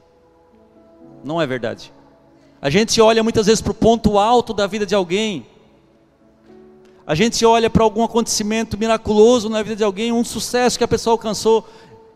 [1.24, 1.91] Não é verdade.
[2.62, 5.45] A gente olha muitas vezes para o ponto alto da vida de alguém.
[7.06, 10.88] A gente olha para algum acontecimento miraculoso na vida de alguém, um sucesso que a
[10.88, 11.68] pessoa alcançou.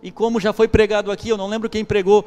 [0.02, 2.26] E como já foi pregado aqui, eu não lembro quem pregou,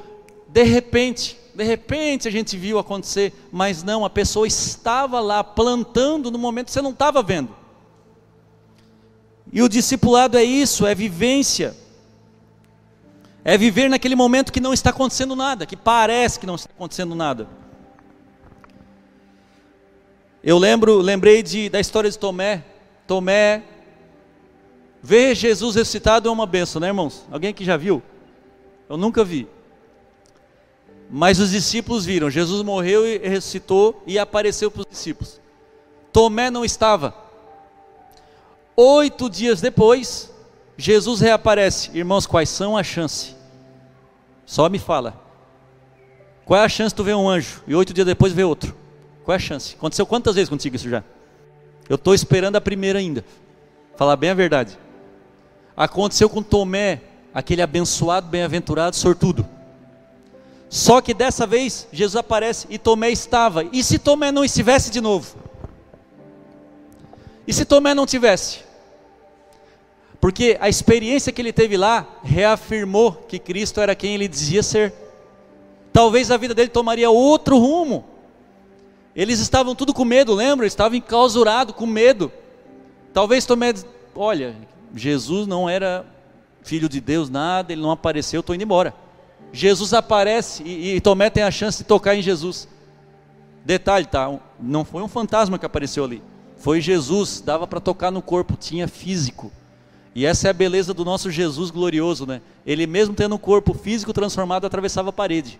[0.48, 6.30] de repente, de repente a gente viu acontecer, mas não, a pessoa estava lá plantando
[6.30, 7.54] no momento que você não estava vendo.
[9.52, 11.76] E o discipulado é isso, é vivência.
[13.44, 17.14] É viver naquele momento que não está acontecendo nada, que parece que não está acontecendo
[17.14, 17.48] nada.
[20.42, 22.64] Eu lembro, lembrei de, da história de Tomé.
[23.06, 23.62] Tomé
[25.02, 27.26] ver Jesus ressuscitado é uma benção, né, irmãos?
[27.30, 28.02] Alguém que já viu?
[28.88, 29.46] Eu nunca vi.
[31.10, 32.30] Mas os discípulos viram.
[32.30, 35.40] Jesus morreu e ressuscitou e apareceu para os discípulos.
[36.12, 37.14] Tomé não estava.
[38.76, 40.32] Oito dias depois,
[40.76, 41.90] Jesus reaparece.
[41.92, 43.36] Irmãos, quais são as chances?
[44.46, 45.20] Só me fala.
[46.44, 48.74] Qual é a chance de tu ver um anjo e oito dias depois ver outro?
[49.24, 49.74] Qual é a chance?
[49.76, 51.04] Aconteceu quantas vezes contigo isso já?
[51.88, 53.24] Eu estou esperando a primeira ainda.
[53.96, 54.78] Falar bem a verdade.
[55.76, 57.00] Aconteceu com Tomé,
[57.32, 59.46] aquele abençoado, bem-aventurado, sortudo.
[60.68, 63.64] Só que dessa vez Jesus aparece e Tomé estava.
[63.72, 65.36] E se Tomé não estivesse de novo?
[67.46, 68.60] E se Tomé não tivesse?
[70.20, 74.92] Porque a experiência que ele teve lá reafirmou que Cristo era quem ele dizia ser.
[75.92, 78.04] Talvez a vida dele tomaria outro rumo.
[79.16, 80.66] Eles estavam tudo com medo, lembra?
[80.66, 82.30] Estavam enclausurados, com medo.
[83.12, 83.74] Talvez Tomé,
[84.14, 84.54] olha,
[84.94, 86.04] Jesus não era
[86.62, 88.94] filho de Deus, nada, ele não apareceu, estou indo embora.
[89.52, 92.68] Jesus aparece e, e, Tomé tem a chance de tocar em Jesus.
[93.64, 94.32] Detalhe, tá?
[94.58, 96.22] Não foi um fantasma que apareceu ali.
[96.56, 99.50] Foi Jesus, dava para tocar no corpo, tinha físico.
[100.14, 102.40] E essa é a beleza do nosso Jesus glorioso, né?
[102.66, 105.58] Ele mesmo tendo um corpo físico transformado, atravessava a parede.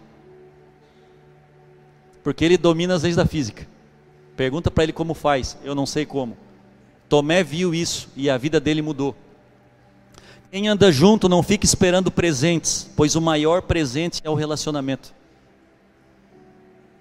[2.22, 3.66] Porque ele domina as leis da física.
[4.36, 6.36] Pergunta para ele como faz, eu não sei como.
[7.10, 9.16] Tomé viu isso e a vida dele mudou.
[10.48, 15.12] Quem anda junto não fica esperando presentes, pois o maior presente é o relacionamento.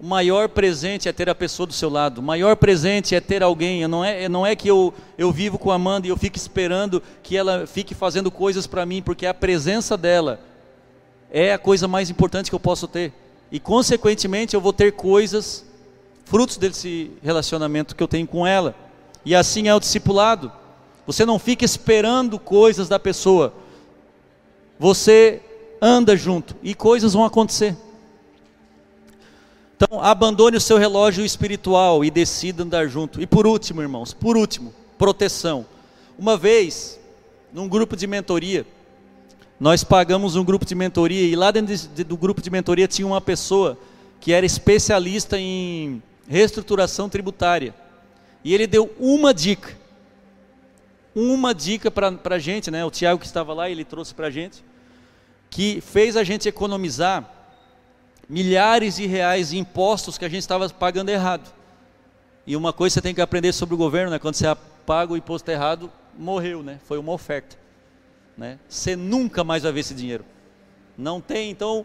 [0.00, 2.18] O maior presente é ter a pessoa do seu lado.
[2.18, 3.86] O maior presente é ter alguém.
[3.86, 7.00] Não é, não é que eu, eu vivo com a Amanda e eu fico esperando
[7.22, 10.40] que ela fique fazendo coisas para mim, porque a presença dela
[11.30, 13.12] é a coisa mais importante que eu posso ter.
[13.52, 15.64] E, consequentemente, eu vou ter coisas,
[16.24, 18.74] frutos desse relacionamento que eu tenho com ela.
[19.24, 20.52] E assim é o discipulado.
[21.06, 23.52] Você não fica esperando coisas da pessoa.
[24.78, 25.42] Você
[25.80, 27.76] anda junto e coisas vão acontecer.
[29.76, 33.20] Então, abandone o seu relógio espiritual e decida andar junto.
[33.20, 35.64] E por último, irmãos, por último, proteção.
[36.18, 37.00] Uma vez,
[37.50, 38.66] num grupo de mentoria,
[39.58, 43.06] nós pagamos um grupo de mentoria e lá dentro de, do grupo de mentoria tinha
[43.06, 43.78] uma pessoa
[44.20, 47.74] que era especialista em reestruturação tributária.
[48.44, 49.76] E ele deu uma dica.
[51.14, 52.84] Uma dica para a gente, né?
[52.84, 54.64] O Tiago que estava lá, ele trouxe para a gente,
[55.48, 57.28] que fez a gente economizar
[58.28, 61.52] milhares de reais de impostos que a gente estava pagando errado.
[62.46, 64.18] E uma coisa você tem que aprender sobre o governo, né?
[64.18, 64.46] Quando você
[64.86, 66.80] paga o imposto errado, morreu, né?
[66.84, 67.56] Foi uma oferta,
[68.36, 68.58] né?
[68.68, 70.24] Você nunca mais vai ver esse dinheiro.
[70.96, 71.84] Não tem, então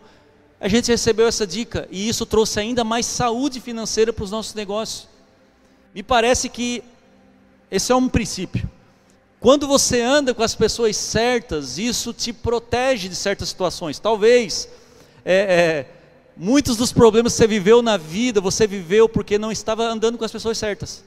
[0.59, 4.53] a gente recebeu essa dica e isso trouxe ainda mais saúde financeira para os nossos
[4.53, 5.07] negócios.
[5.95, 6.83] Me parece que
[7.71, 8.69] esse é um princípio.
[9.39, 13.97] Quando você anda com as pessoas certas, isso te protege de certas situações.
[13.97, 14.69] Talvez
[15.23, 15.95] é, é,
[16.37, 20.25] Muitos dos problemas que você viveu na vida, você viveu porque não estava andando com
[20.25, 21.01] as pessoas certas.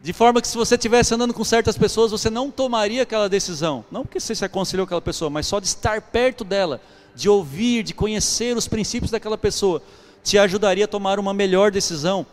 [0.00, 3.84] De forma que se você estivesse andando com certas pessoas, você não tomaria aquela decisão.
[3.90, 6.80] Não porque você se aconselhou aquela pessoa, mas só de estar perto dela,
[7.12, 9.82] de ouvir, de conhecer os princípios daquela pessoa,
[10.22, 12.24] te ajudaria a tomar uma melhor decisão.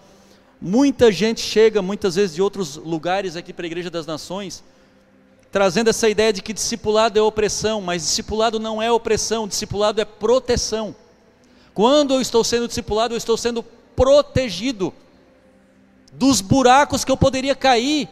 [0.68, 4.63] Muita gente chega, muitas vezes de outros lugares aqui para a Igreja das Nações,
[5.51, 10.05] trazendo essa ideia de que discipulado é opressão, mas discipulado não é opressão, discipulado é
[10.05, 10.95] proteção.
[11.72, 13.61] Quando eu estou sendo discipulado, eu estou sendo
[13.95, 14.91] protegido
[16.11, 18.09] dos buracos que eu poderia cair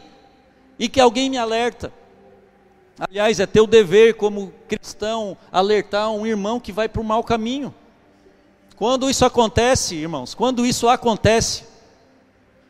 [0.78, 1.92] e que alguém me alerta.
[3.00, 7.74] Aliás, é teu dever como cristão alertar um irmão que vai para o mau caminho.
[8.76, 11.73] Quando isso acontece, irmãos, quando isso acontece,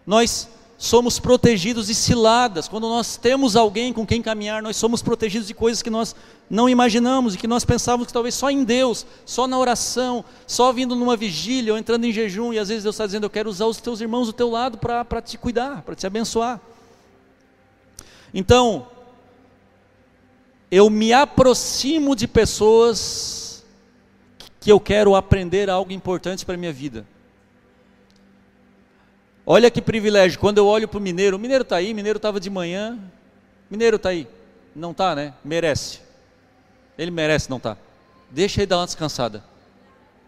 [0.07, 2.69] nós somos protegidos de ciladas.
[2.69, 6.15] Quando nós temos alguém com quem caminhar, nós somos protegidos de coisas que nós
[6.49, 10.73] não imaginamos e que nós pensávamos que talvez só em Deus, só na oração, só
[10.73, 13.49] vindo numa vigília ou entrando em jejum, e às vezes Deus está dizendo: Eu quero
[13.49, 16.61] usar os teus irmãos do teu lado para te cuidar, para te abençoar.
[18.33, 18.89] Então,
[20.71, 23.65] eu me aproximo de pessoas
[24.61, 27.07] que eu quero aprender algo importante para a minha vida.
[29.47, 32.41] Olha que privilégio, quando eu olho para o mineiro, o mineiro está aí, mineiro estava
[32.41, 32.99] de manhã,
[33.71, 34.27] mineiro está aí,
[34.75, 35.35] não está, né?
[35.45, 36.01] Merece.
[36.97, 37.77] Ele merece não tá.
[38.31, 39.45] Deixa ele dar uma descansada.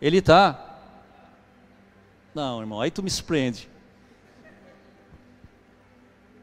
[0.02, 0.78] Ele está.
[2.34, 3.68] Não, irmão, aí tu me surpreende.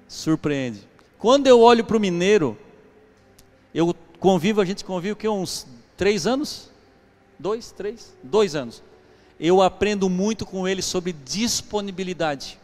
[0.08, 0.88] Surpreende.
[1.20, 2.58] Quando eu olho para o mineiro,
[3.74, 5.28] eu convivo, a gente convive o que?
[5.28, 6.72] Uns três anos?
[7.38, 8.16] Dois, três?
[8.24, 8.82] Dois anos.
[9.40, 12.60] Eu aprendo muito com ele sobre disponibilidade.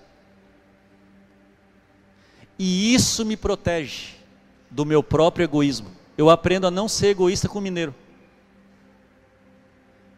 [2.60, 4.16] E isso me protege
[4.70, 5.89] do meu próprio egoísmo.
[6.18, 7.95] Eu aprendo a não ser egoísta com o mineiro.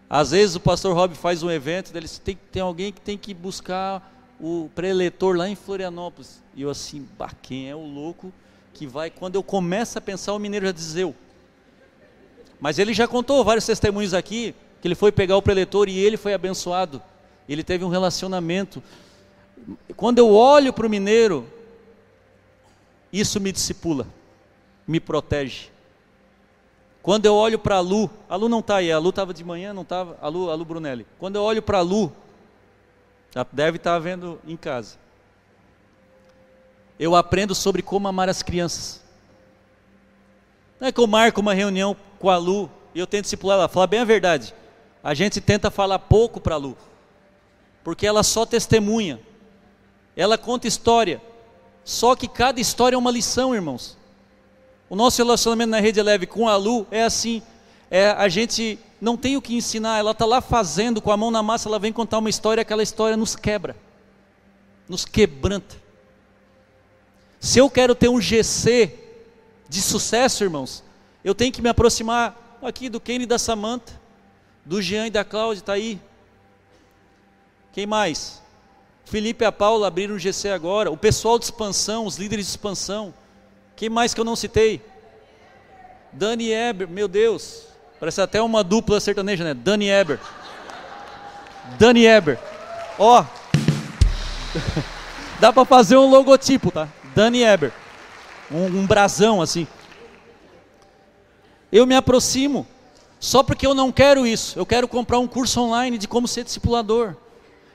[0.10, 3.34] Às vezes o pastor Rob faz um evento, ele tem, tem alguém que tem que
[3.34, 6.42] buscar o preletor lá em Florianópolis.
[6.56, 8.34] E eu assim, bah, quem é o louco
[8.74, 11.16] que vai, quando eu começo a pensar, o mineiro já diz eu.
[12.60, 16.18] Mas ele já contou vários testemunhos aqui, que ele foi pegar o preletor e ele
[16.18, 17.02] foi abençoado.
[17.48, 18.82] Ele teve um relacionamento.
[19.96, 21.48] Quando eu olho para o mineiro,
[23.12, 24.08] isso me discipula,
[24.88, 25.70] me protege.
[27.02, 29.44] Quando eu olho para a Lu, a Lu não está aí, a Lu estava de
[29.44, 31.06] manhã, não estava, a Lu, a Lu Brunelli.
[31.18, 32.12] Quando eu olho para a Lu,
[33.34, 34.98] já deve estar tá vendo em casa.
[37.00, 39.02] Eu aprendo sobre como amar as crianças.
[40.80, 43.68] Não é que eu marco uma reunião com a Lu e eu tento discipular ela,
[43.68, 44.54] falar bem a verdade.
[45.04, 46.78] A gente tenta falar pouco para a Lu,
[47.84, 49.20] porque ela só testemunha,
[50.16, 51.20] ela conta história.
[51.84, 53.98] Só que cada história é uma lição, irmãos.
[54.90, 57.42] O nosso relacionamento na Rede Leve com a Lu é assim:
[57.90, 61.32] é, a gente não tem o que ensinar, ela está lá fazendo com a mão
[61.32, 63.76] na massa, ela vem contar uma história, aquela história nos quebra,
[64.88, 65.76] nos quebranta.
[67.40, 69.00] Se eu quero ter um GC
[69.68, 70.84] de sucesso, irmãos,
[71.24, 74.00] eu tenho que me aproximar aqui do Kenny e da Samantha,
[74.64, 76.00] do Jean e da Cláudia, está aí.
[77.74, 78.41] Quem mais?
[79.12, 80.90] Felipe e a Paula abriram o GC agora.
[80.90, 83.14] O pessoal de expansão, os líderes de expansão.
[83.76, 84.82] Quem mais que eu não citei?
[86.14, 87.64] Dani Eber, meu Deus.
[88.00, 89.54] Parece até uma dupla sertaneja, né?
[89.54, 90.18] Dani Eber.
[91.78, 92.40] Dani Eber.
[92.98, 93.26] Ó.
[95.42, 96.88] Dá para fazer um logotipo, tá?
[97.14, 97.74] Dani Eber
[98.50, 99.68] um, um brasão assim.
[101.70, 102.66] Eu me aproximo,
[103.20, 104.58] só porque eu não quero isso.
[104.58, 107.16] Eu quero comprar um curso online de como ser discipulador.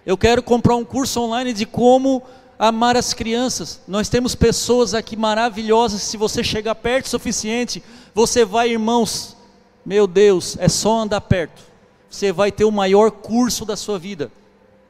[0.07, 2.23] Eu quero comprar um curso online de como
[2.57, 3.81] amar as crianças.
[3.89, 6.01] Nós temos pessoas aqui maravilhosas.
[6.01, 7.83] Se você chegar perto o suficiente,
[8.15, 9.37] você vai, irmãos.
[9.85, 11.61] Meu Deus, é só andar perto.
[12.09, 14.31] Você vai ter o maior curso da sua vida.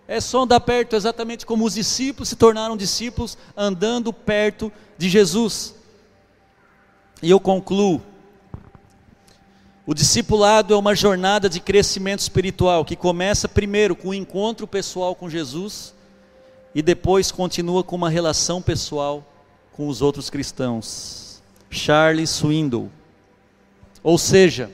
[0.07, 5.75] É só andar perto, exatamente como os discípulos se tornaram discípulos, andando perto de Jesus.
[7.23, 8.03] E eu concluo.
[9.87, 15.15] O discipulado é uma jornada de crescimento espiritual que começa primeiro com o encontro pessoal
[15.15, 15.95] com Jesus
[16.75, 19.25] e depois continua com uma relação pessoal
[19.73, 21.41] com os outros cristãos.
[21.71, 22.91] Charles Swindoll.
[24.03, 24.73] Ou seja,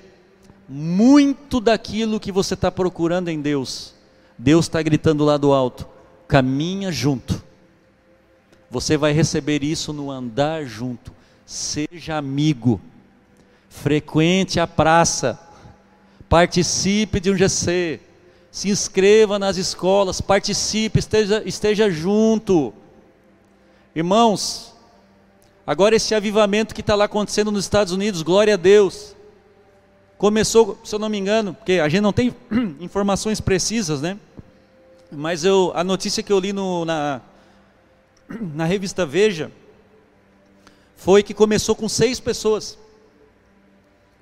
[0.66, 3.94] muito daquilo que você está procurando em Deus,
[4.38, 5.86] Deus está gritando lá do alto:
[6.26, 7.42] caminha junto.
[8.70, 11.12] Você vai receber isso no andar junto
[11.52, 12.80] seja amigo,
[13.72, 15.40] frequente a praça,
[16.28, 17.98] participe de um GC,
[18.50, 22.72] se inscreva nas escolas, participe, esteja, esteja junto.
[23.96, 24.74] Irmãos,
[25.66, 29.16] agora esse avivamento que está lá acontecendo nos Estados Unidos, glória a Deus.
[30.18, 32.36] Começou, se eu não me engano, porque a gente não tem
[32.78, 34.18] informações precisas, né?
[35.10, 37.22] Mas eu, a notícia que eu li no, na,
[38.54, 39.50] na revista Veja,
[40.94, 42.78] foi que começou com seis pessoas.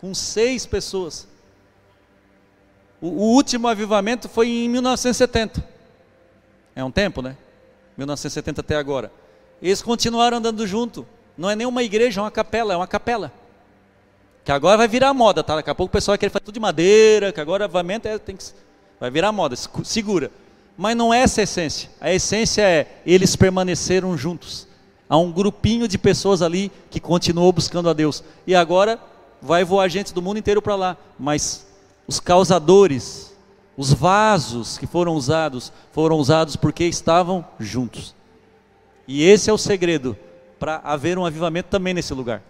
[0.01, 1.29] Com seis pessoas.
[3.01, 5.63] O, o último avivamento foi em 1970.
[6.75, 7.37] É um tempo, né?
[7.97, 9.13] 1970 até agora.
[9.61, 11.07] Eles continuaram andando junto.
[11.37, 13.33] Não é nem uma igreja, é uma capela, é uma capela.
[14.45, 15.57] Que agora vai virar moda, tá?
[15.57, 18.19] Daqui a pouco o pessoal vai querer fazer tudo de madeira, que agora avivamento é,
[18.19, 18.45] tem que,
[18.99, 20.31] vai virar moda, segura.
[20.77, 21.91] Mas não é essa a essência.
[22.01, 24.67] A essência é eles permaneceram juntos.
[25.09, 28.25] Há um grupinho de pessoas ali que continuou buscando a Deus.
[28.47, 28.99] E agora
[29.41, 30.97] vai voar gente do mundo inteiro para lá.
[31.19, 31.67] Mas
[32.07, 33.35] os causadores,
[33.77, 38.15] os vasos que foram usados, foram usados porque estavam juntos.
[39.07, 40.17] E esse é o segredo
[40.59, 42.43] para haver um avivamento também nesse lugar.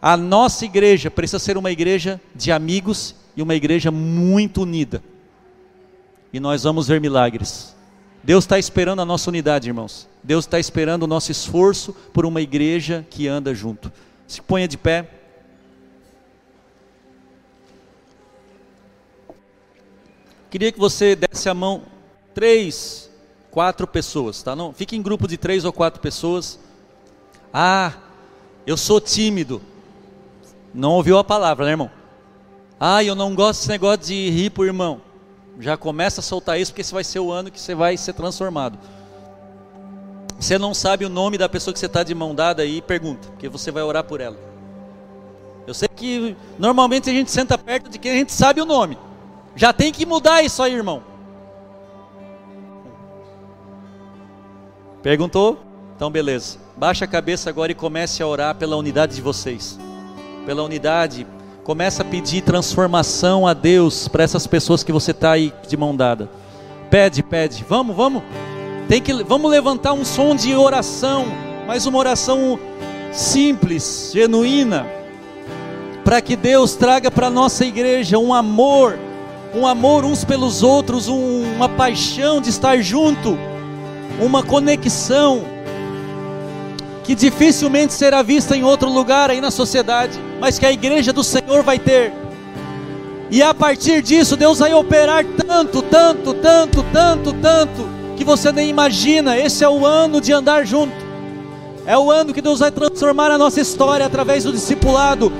[0.00, 5.02] A nossa igreja precisa ser uma igreja de amigos e uma igreja muito unida.
[6.32, 7.76] E nós vamos ver milagres.
[8.22, 10.08] Deus está esperando a nossa unidade, irmãos.
[10.22, 13.92] Deus está esperando o nosso esforço por uma igreja que anda junto.
[14.26, 15.08] Se ponha de pé.
[20.52, 21.80] Queria que você desse a mão
[22.34, 23.10] três,
[23.50, 24.54] quatro pessoas, tá?
[24.54, 26.58] Não, fique em grupo de três ou quatro pessoas.
[27.50, 27.94] Ah,
[28.66, 29.62] eu sou tímido.
[30.74, 31.90] Não ouviu a palavra, né, irmão?
[32.78, 35.00] Ah, eu não gosto desse negócio de rir por irmão.
[35.58, 38.12] Já começa a soltar isso, porque esse vai ser o ano que você vai ser
[38.12, 38.78] transformado.
[40.38, 43.26] Você não sabe o nome da pessoa que você está de mão dada aí, pergunta,
[43.28, 44.36] porque você vai orar por ela.
[45.66, 48.98] Eu sei que normalmente a gente senta perto de quem a gente sabe o nome.
[49.54, 51.02] Já tem que mudar isso aí, irmão.
[55.02, 55.60] Perguntou?
[55.96, 56.58] Então beleza.
[56.76, 59.78] Baixa a cabeça agora e comece a orar pela unidade de vocês.
[60.46, 61.26] Pela unidade,
[61.64, 65.94] começa a pedir transformação a Deus para essas pessoas que você está aí de mão
[65.94, 66.30] dada.
[66.90, 67.64] Pede, pede.
[67.68, 68.22] Vamos, vamos.
[68.88, 71.26] Tem que, vamos levantar um som de oração,
[71.66, 72.58] mas uma oração
[73.12, 74.86] simples, genuína,
[76.04, 78.98] para que Deus traga para a nossa igreja um amor,
[79.54, 83.38] um amor uns pelos outros, um, uma paixão de estar junto,
[84.20, 85.44] uma conexão
[87.04, 91.24] que dificilmente será vista em outro lugar aí na sociedade, mas que a igreja do
[91.24, 92.12] Senhor vai ter.
[93.30, 98.68] E a partir disso, Deus vai operar tanto, tanto, tanto, tanto, tanto que você nem
[98.68, 99.38] imagina.
[99.38, 100.94] Esse é o ano de andar junto.
[101.86, 105.32] É o ano que Deus vai transformar a nossa história através do discipulado,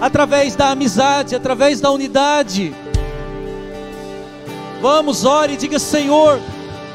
[0.00, 2.74] através da amizade, através da unidade.
[4.82, 6.40] Vamos, ore e diga: Senhor,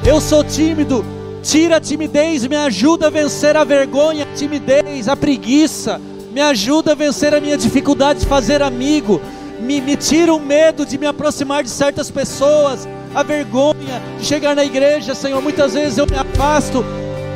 [0.06, 1.06] eu sou tímido.
[1.42, 6.02] Tira a timidez, me ajuda a vencer a vergonha, a timidez, a preguiça.
[6.34, 9.22] Me ajuda a vencer a minha dificuldade de fazer amigo.
[9.62, 12.86] Me, me tira o medo de me aproximar de certas pessoas
[13.16, 15.42] a vergonha de chegar na igreja, Senhor.
[15.42, 16.84] Muitas vezes eu me afasto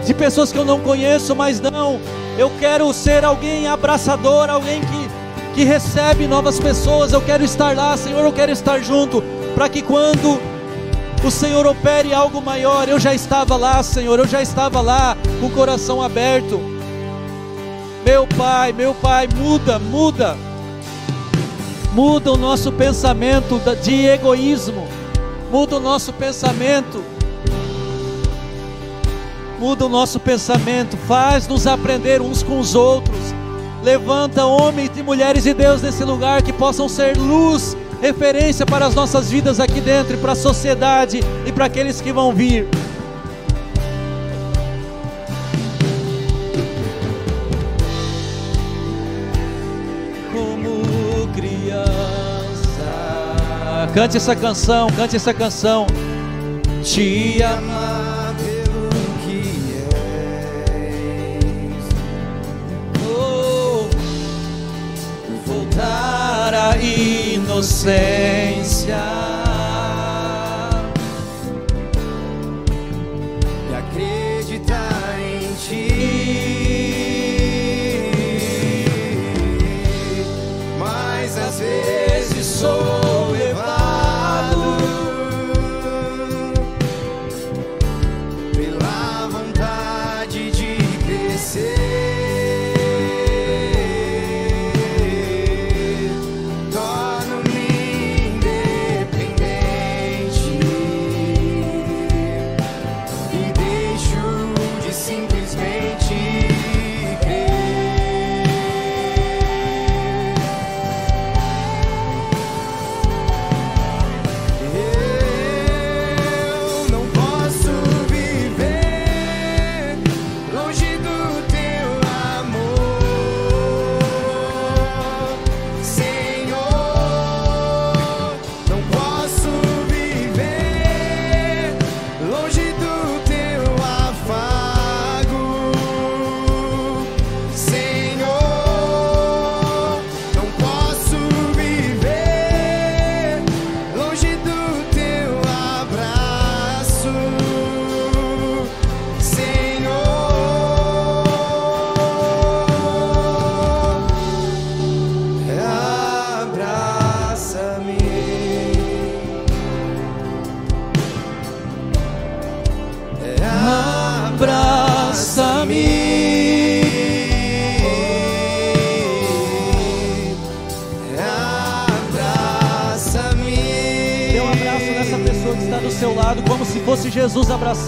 [0.06, 1.97] de pessoas que eu não conheço, mas não,
[2.38, 7.14] eu quero ser alguém abraçador, alguém que, que recebe novas pessoas.
[7.14, 9.24] Eu quero estar lá, Senhor, eu quero estar junto,
[9.54, 10.39] para que quando
[11.24, 15.47] o Senhor opere algo maior, eu já estava lá, Senhor, eu já estava lá com
[15.47, 16.60] o coração aberto.
[18.06, 20.36] Meu Pai, meu Pai, muda, muda,
[21.93, 25.02] muda o nosso pensamento de egoísmo
[25.52, 27.04] muda o nosso pensamento.
[29.60, 33.20] Muda o nosso pensamento, faz-nos aprender uns com os outros.
[33.84, 38.95] Levanta homens e mulheres de Deus nesse lugar que possam ser luz, referência para as
[38.95, 42.68] nossas vidas aqui dentro, para a sociedade e para aqueles que vão vir.
[53.93, 55.86] Cante essa canção, cante essa canção.
[56.82, 58.89] Te amar pelo
[59.26, 60.02] que és.
[67.62, 69.31] Inocência.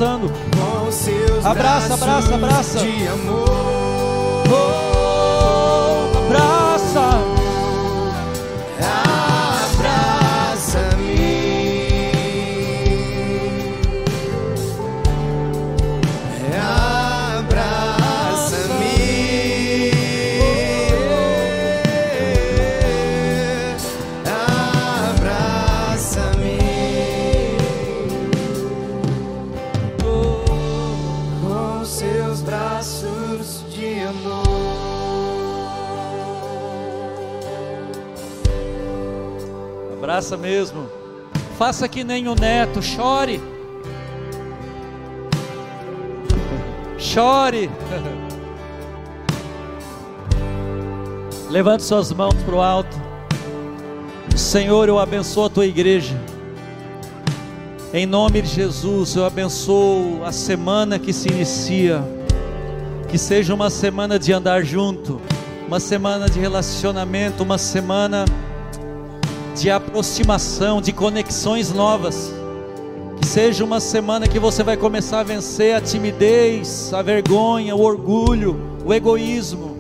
[0.04, 0.32] Abraçando.
[1.45, 2.80] Abraça, abraça, abraça.
[40.04, 40.89] Abraça mesmo.
[41.58, 43.41] Faça que nem o neto, chore.
[46.97, 47.72] Chore.
[51.49, 53.01] Levante suas mãos para o alto.
[54.36, 56.20] Senhor, eu abençoo a tua igreja.
[57.93, 62.04] Em nome de Jesus, eu abençoo a semana que se inicia.
[63.08, 65.22] Que seja uma semana de andar junto,
[65.66, 68.26] uma semana de relacionamento, uma semana
[69.56, 72.34] de aproximação, de conexões novas.
[73.20, 77.82] Que seja uma semana que você vai começar a vencer a timidez, a vergonha, o
[77.82, 79.78] orgulho, o egoísmo,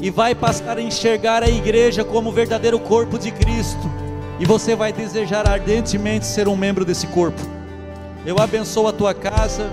[0.00, 4.04] e vai passar a enxergar a igreja como o verdadeiro corpo de Cristo
[4.38, 7.40] e você vai desejar ardentemente ser um membro desse corpo.
[8.26, 9.70] Eu abençoo a tua casa,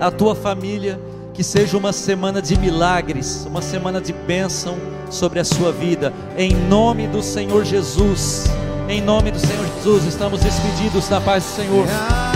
[0.00, 1.00] a tua família,
[1.38, 4.76] que seja uma semana de milagres, uma semana de bênção
[5.08, 8.46] sobre a sua vida, em nome do Senhor Jesus.
[8.88, 12.27] Em nome do Senhor Jesus, estamos despedidos da paz do Senhor.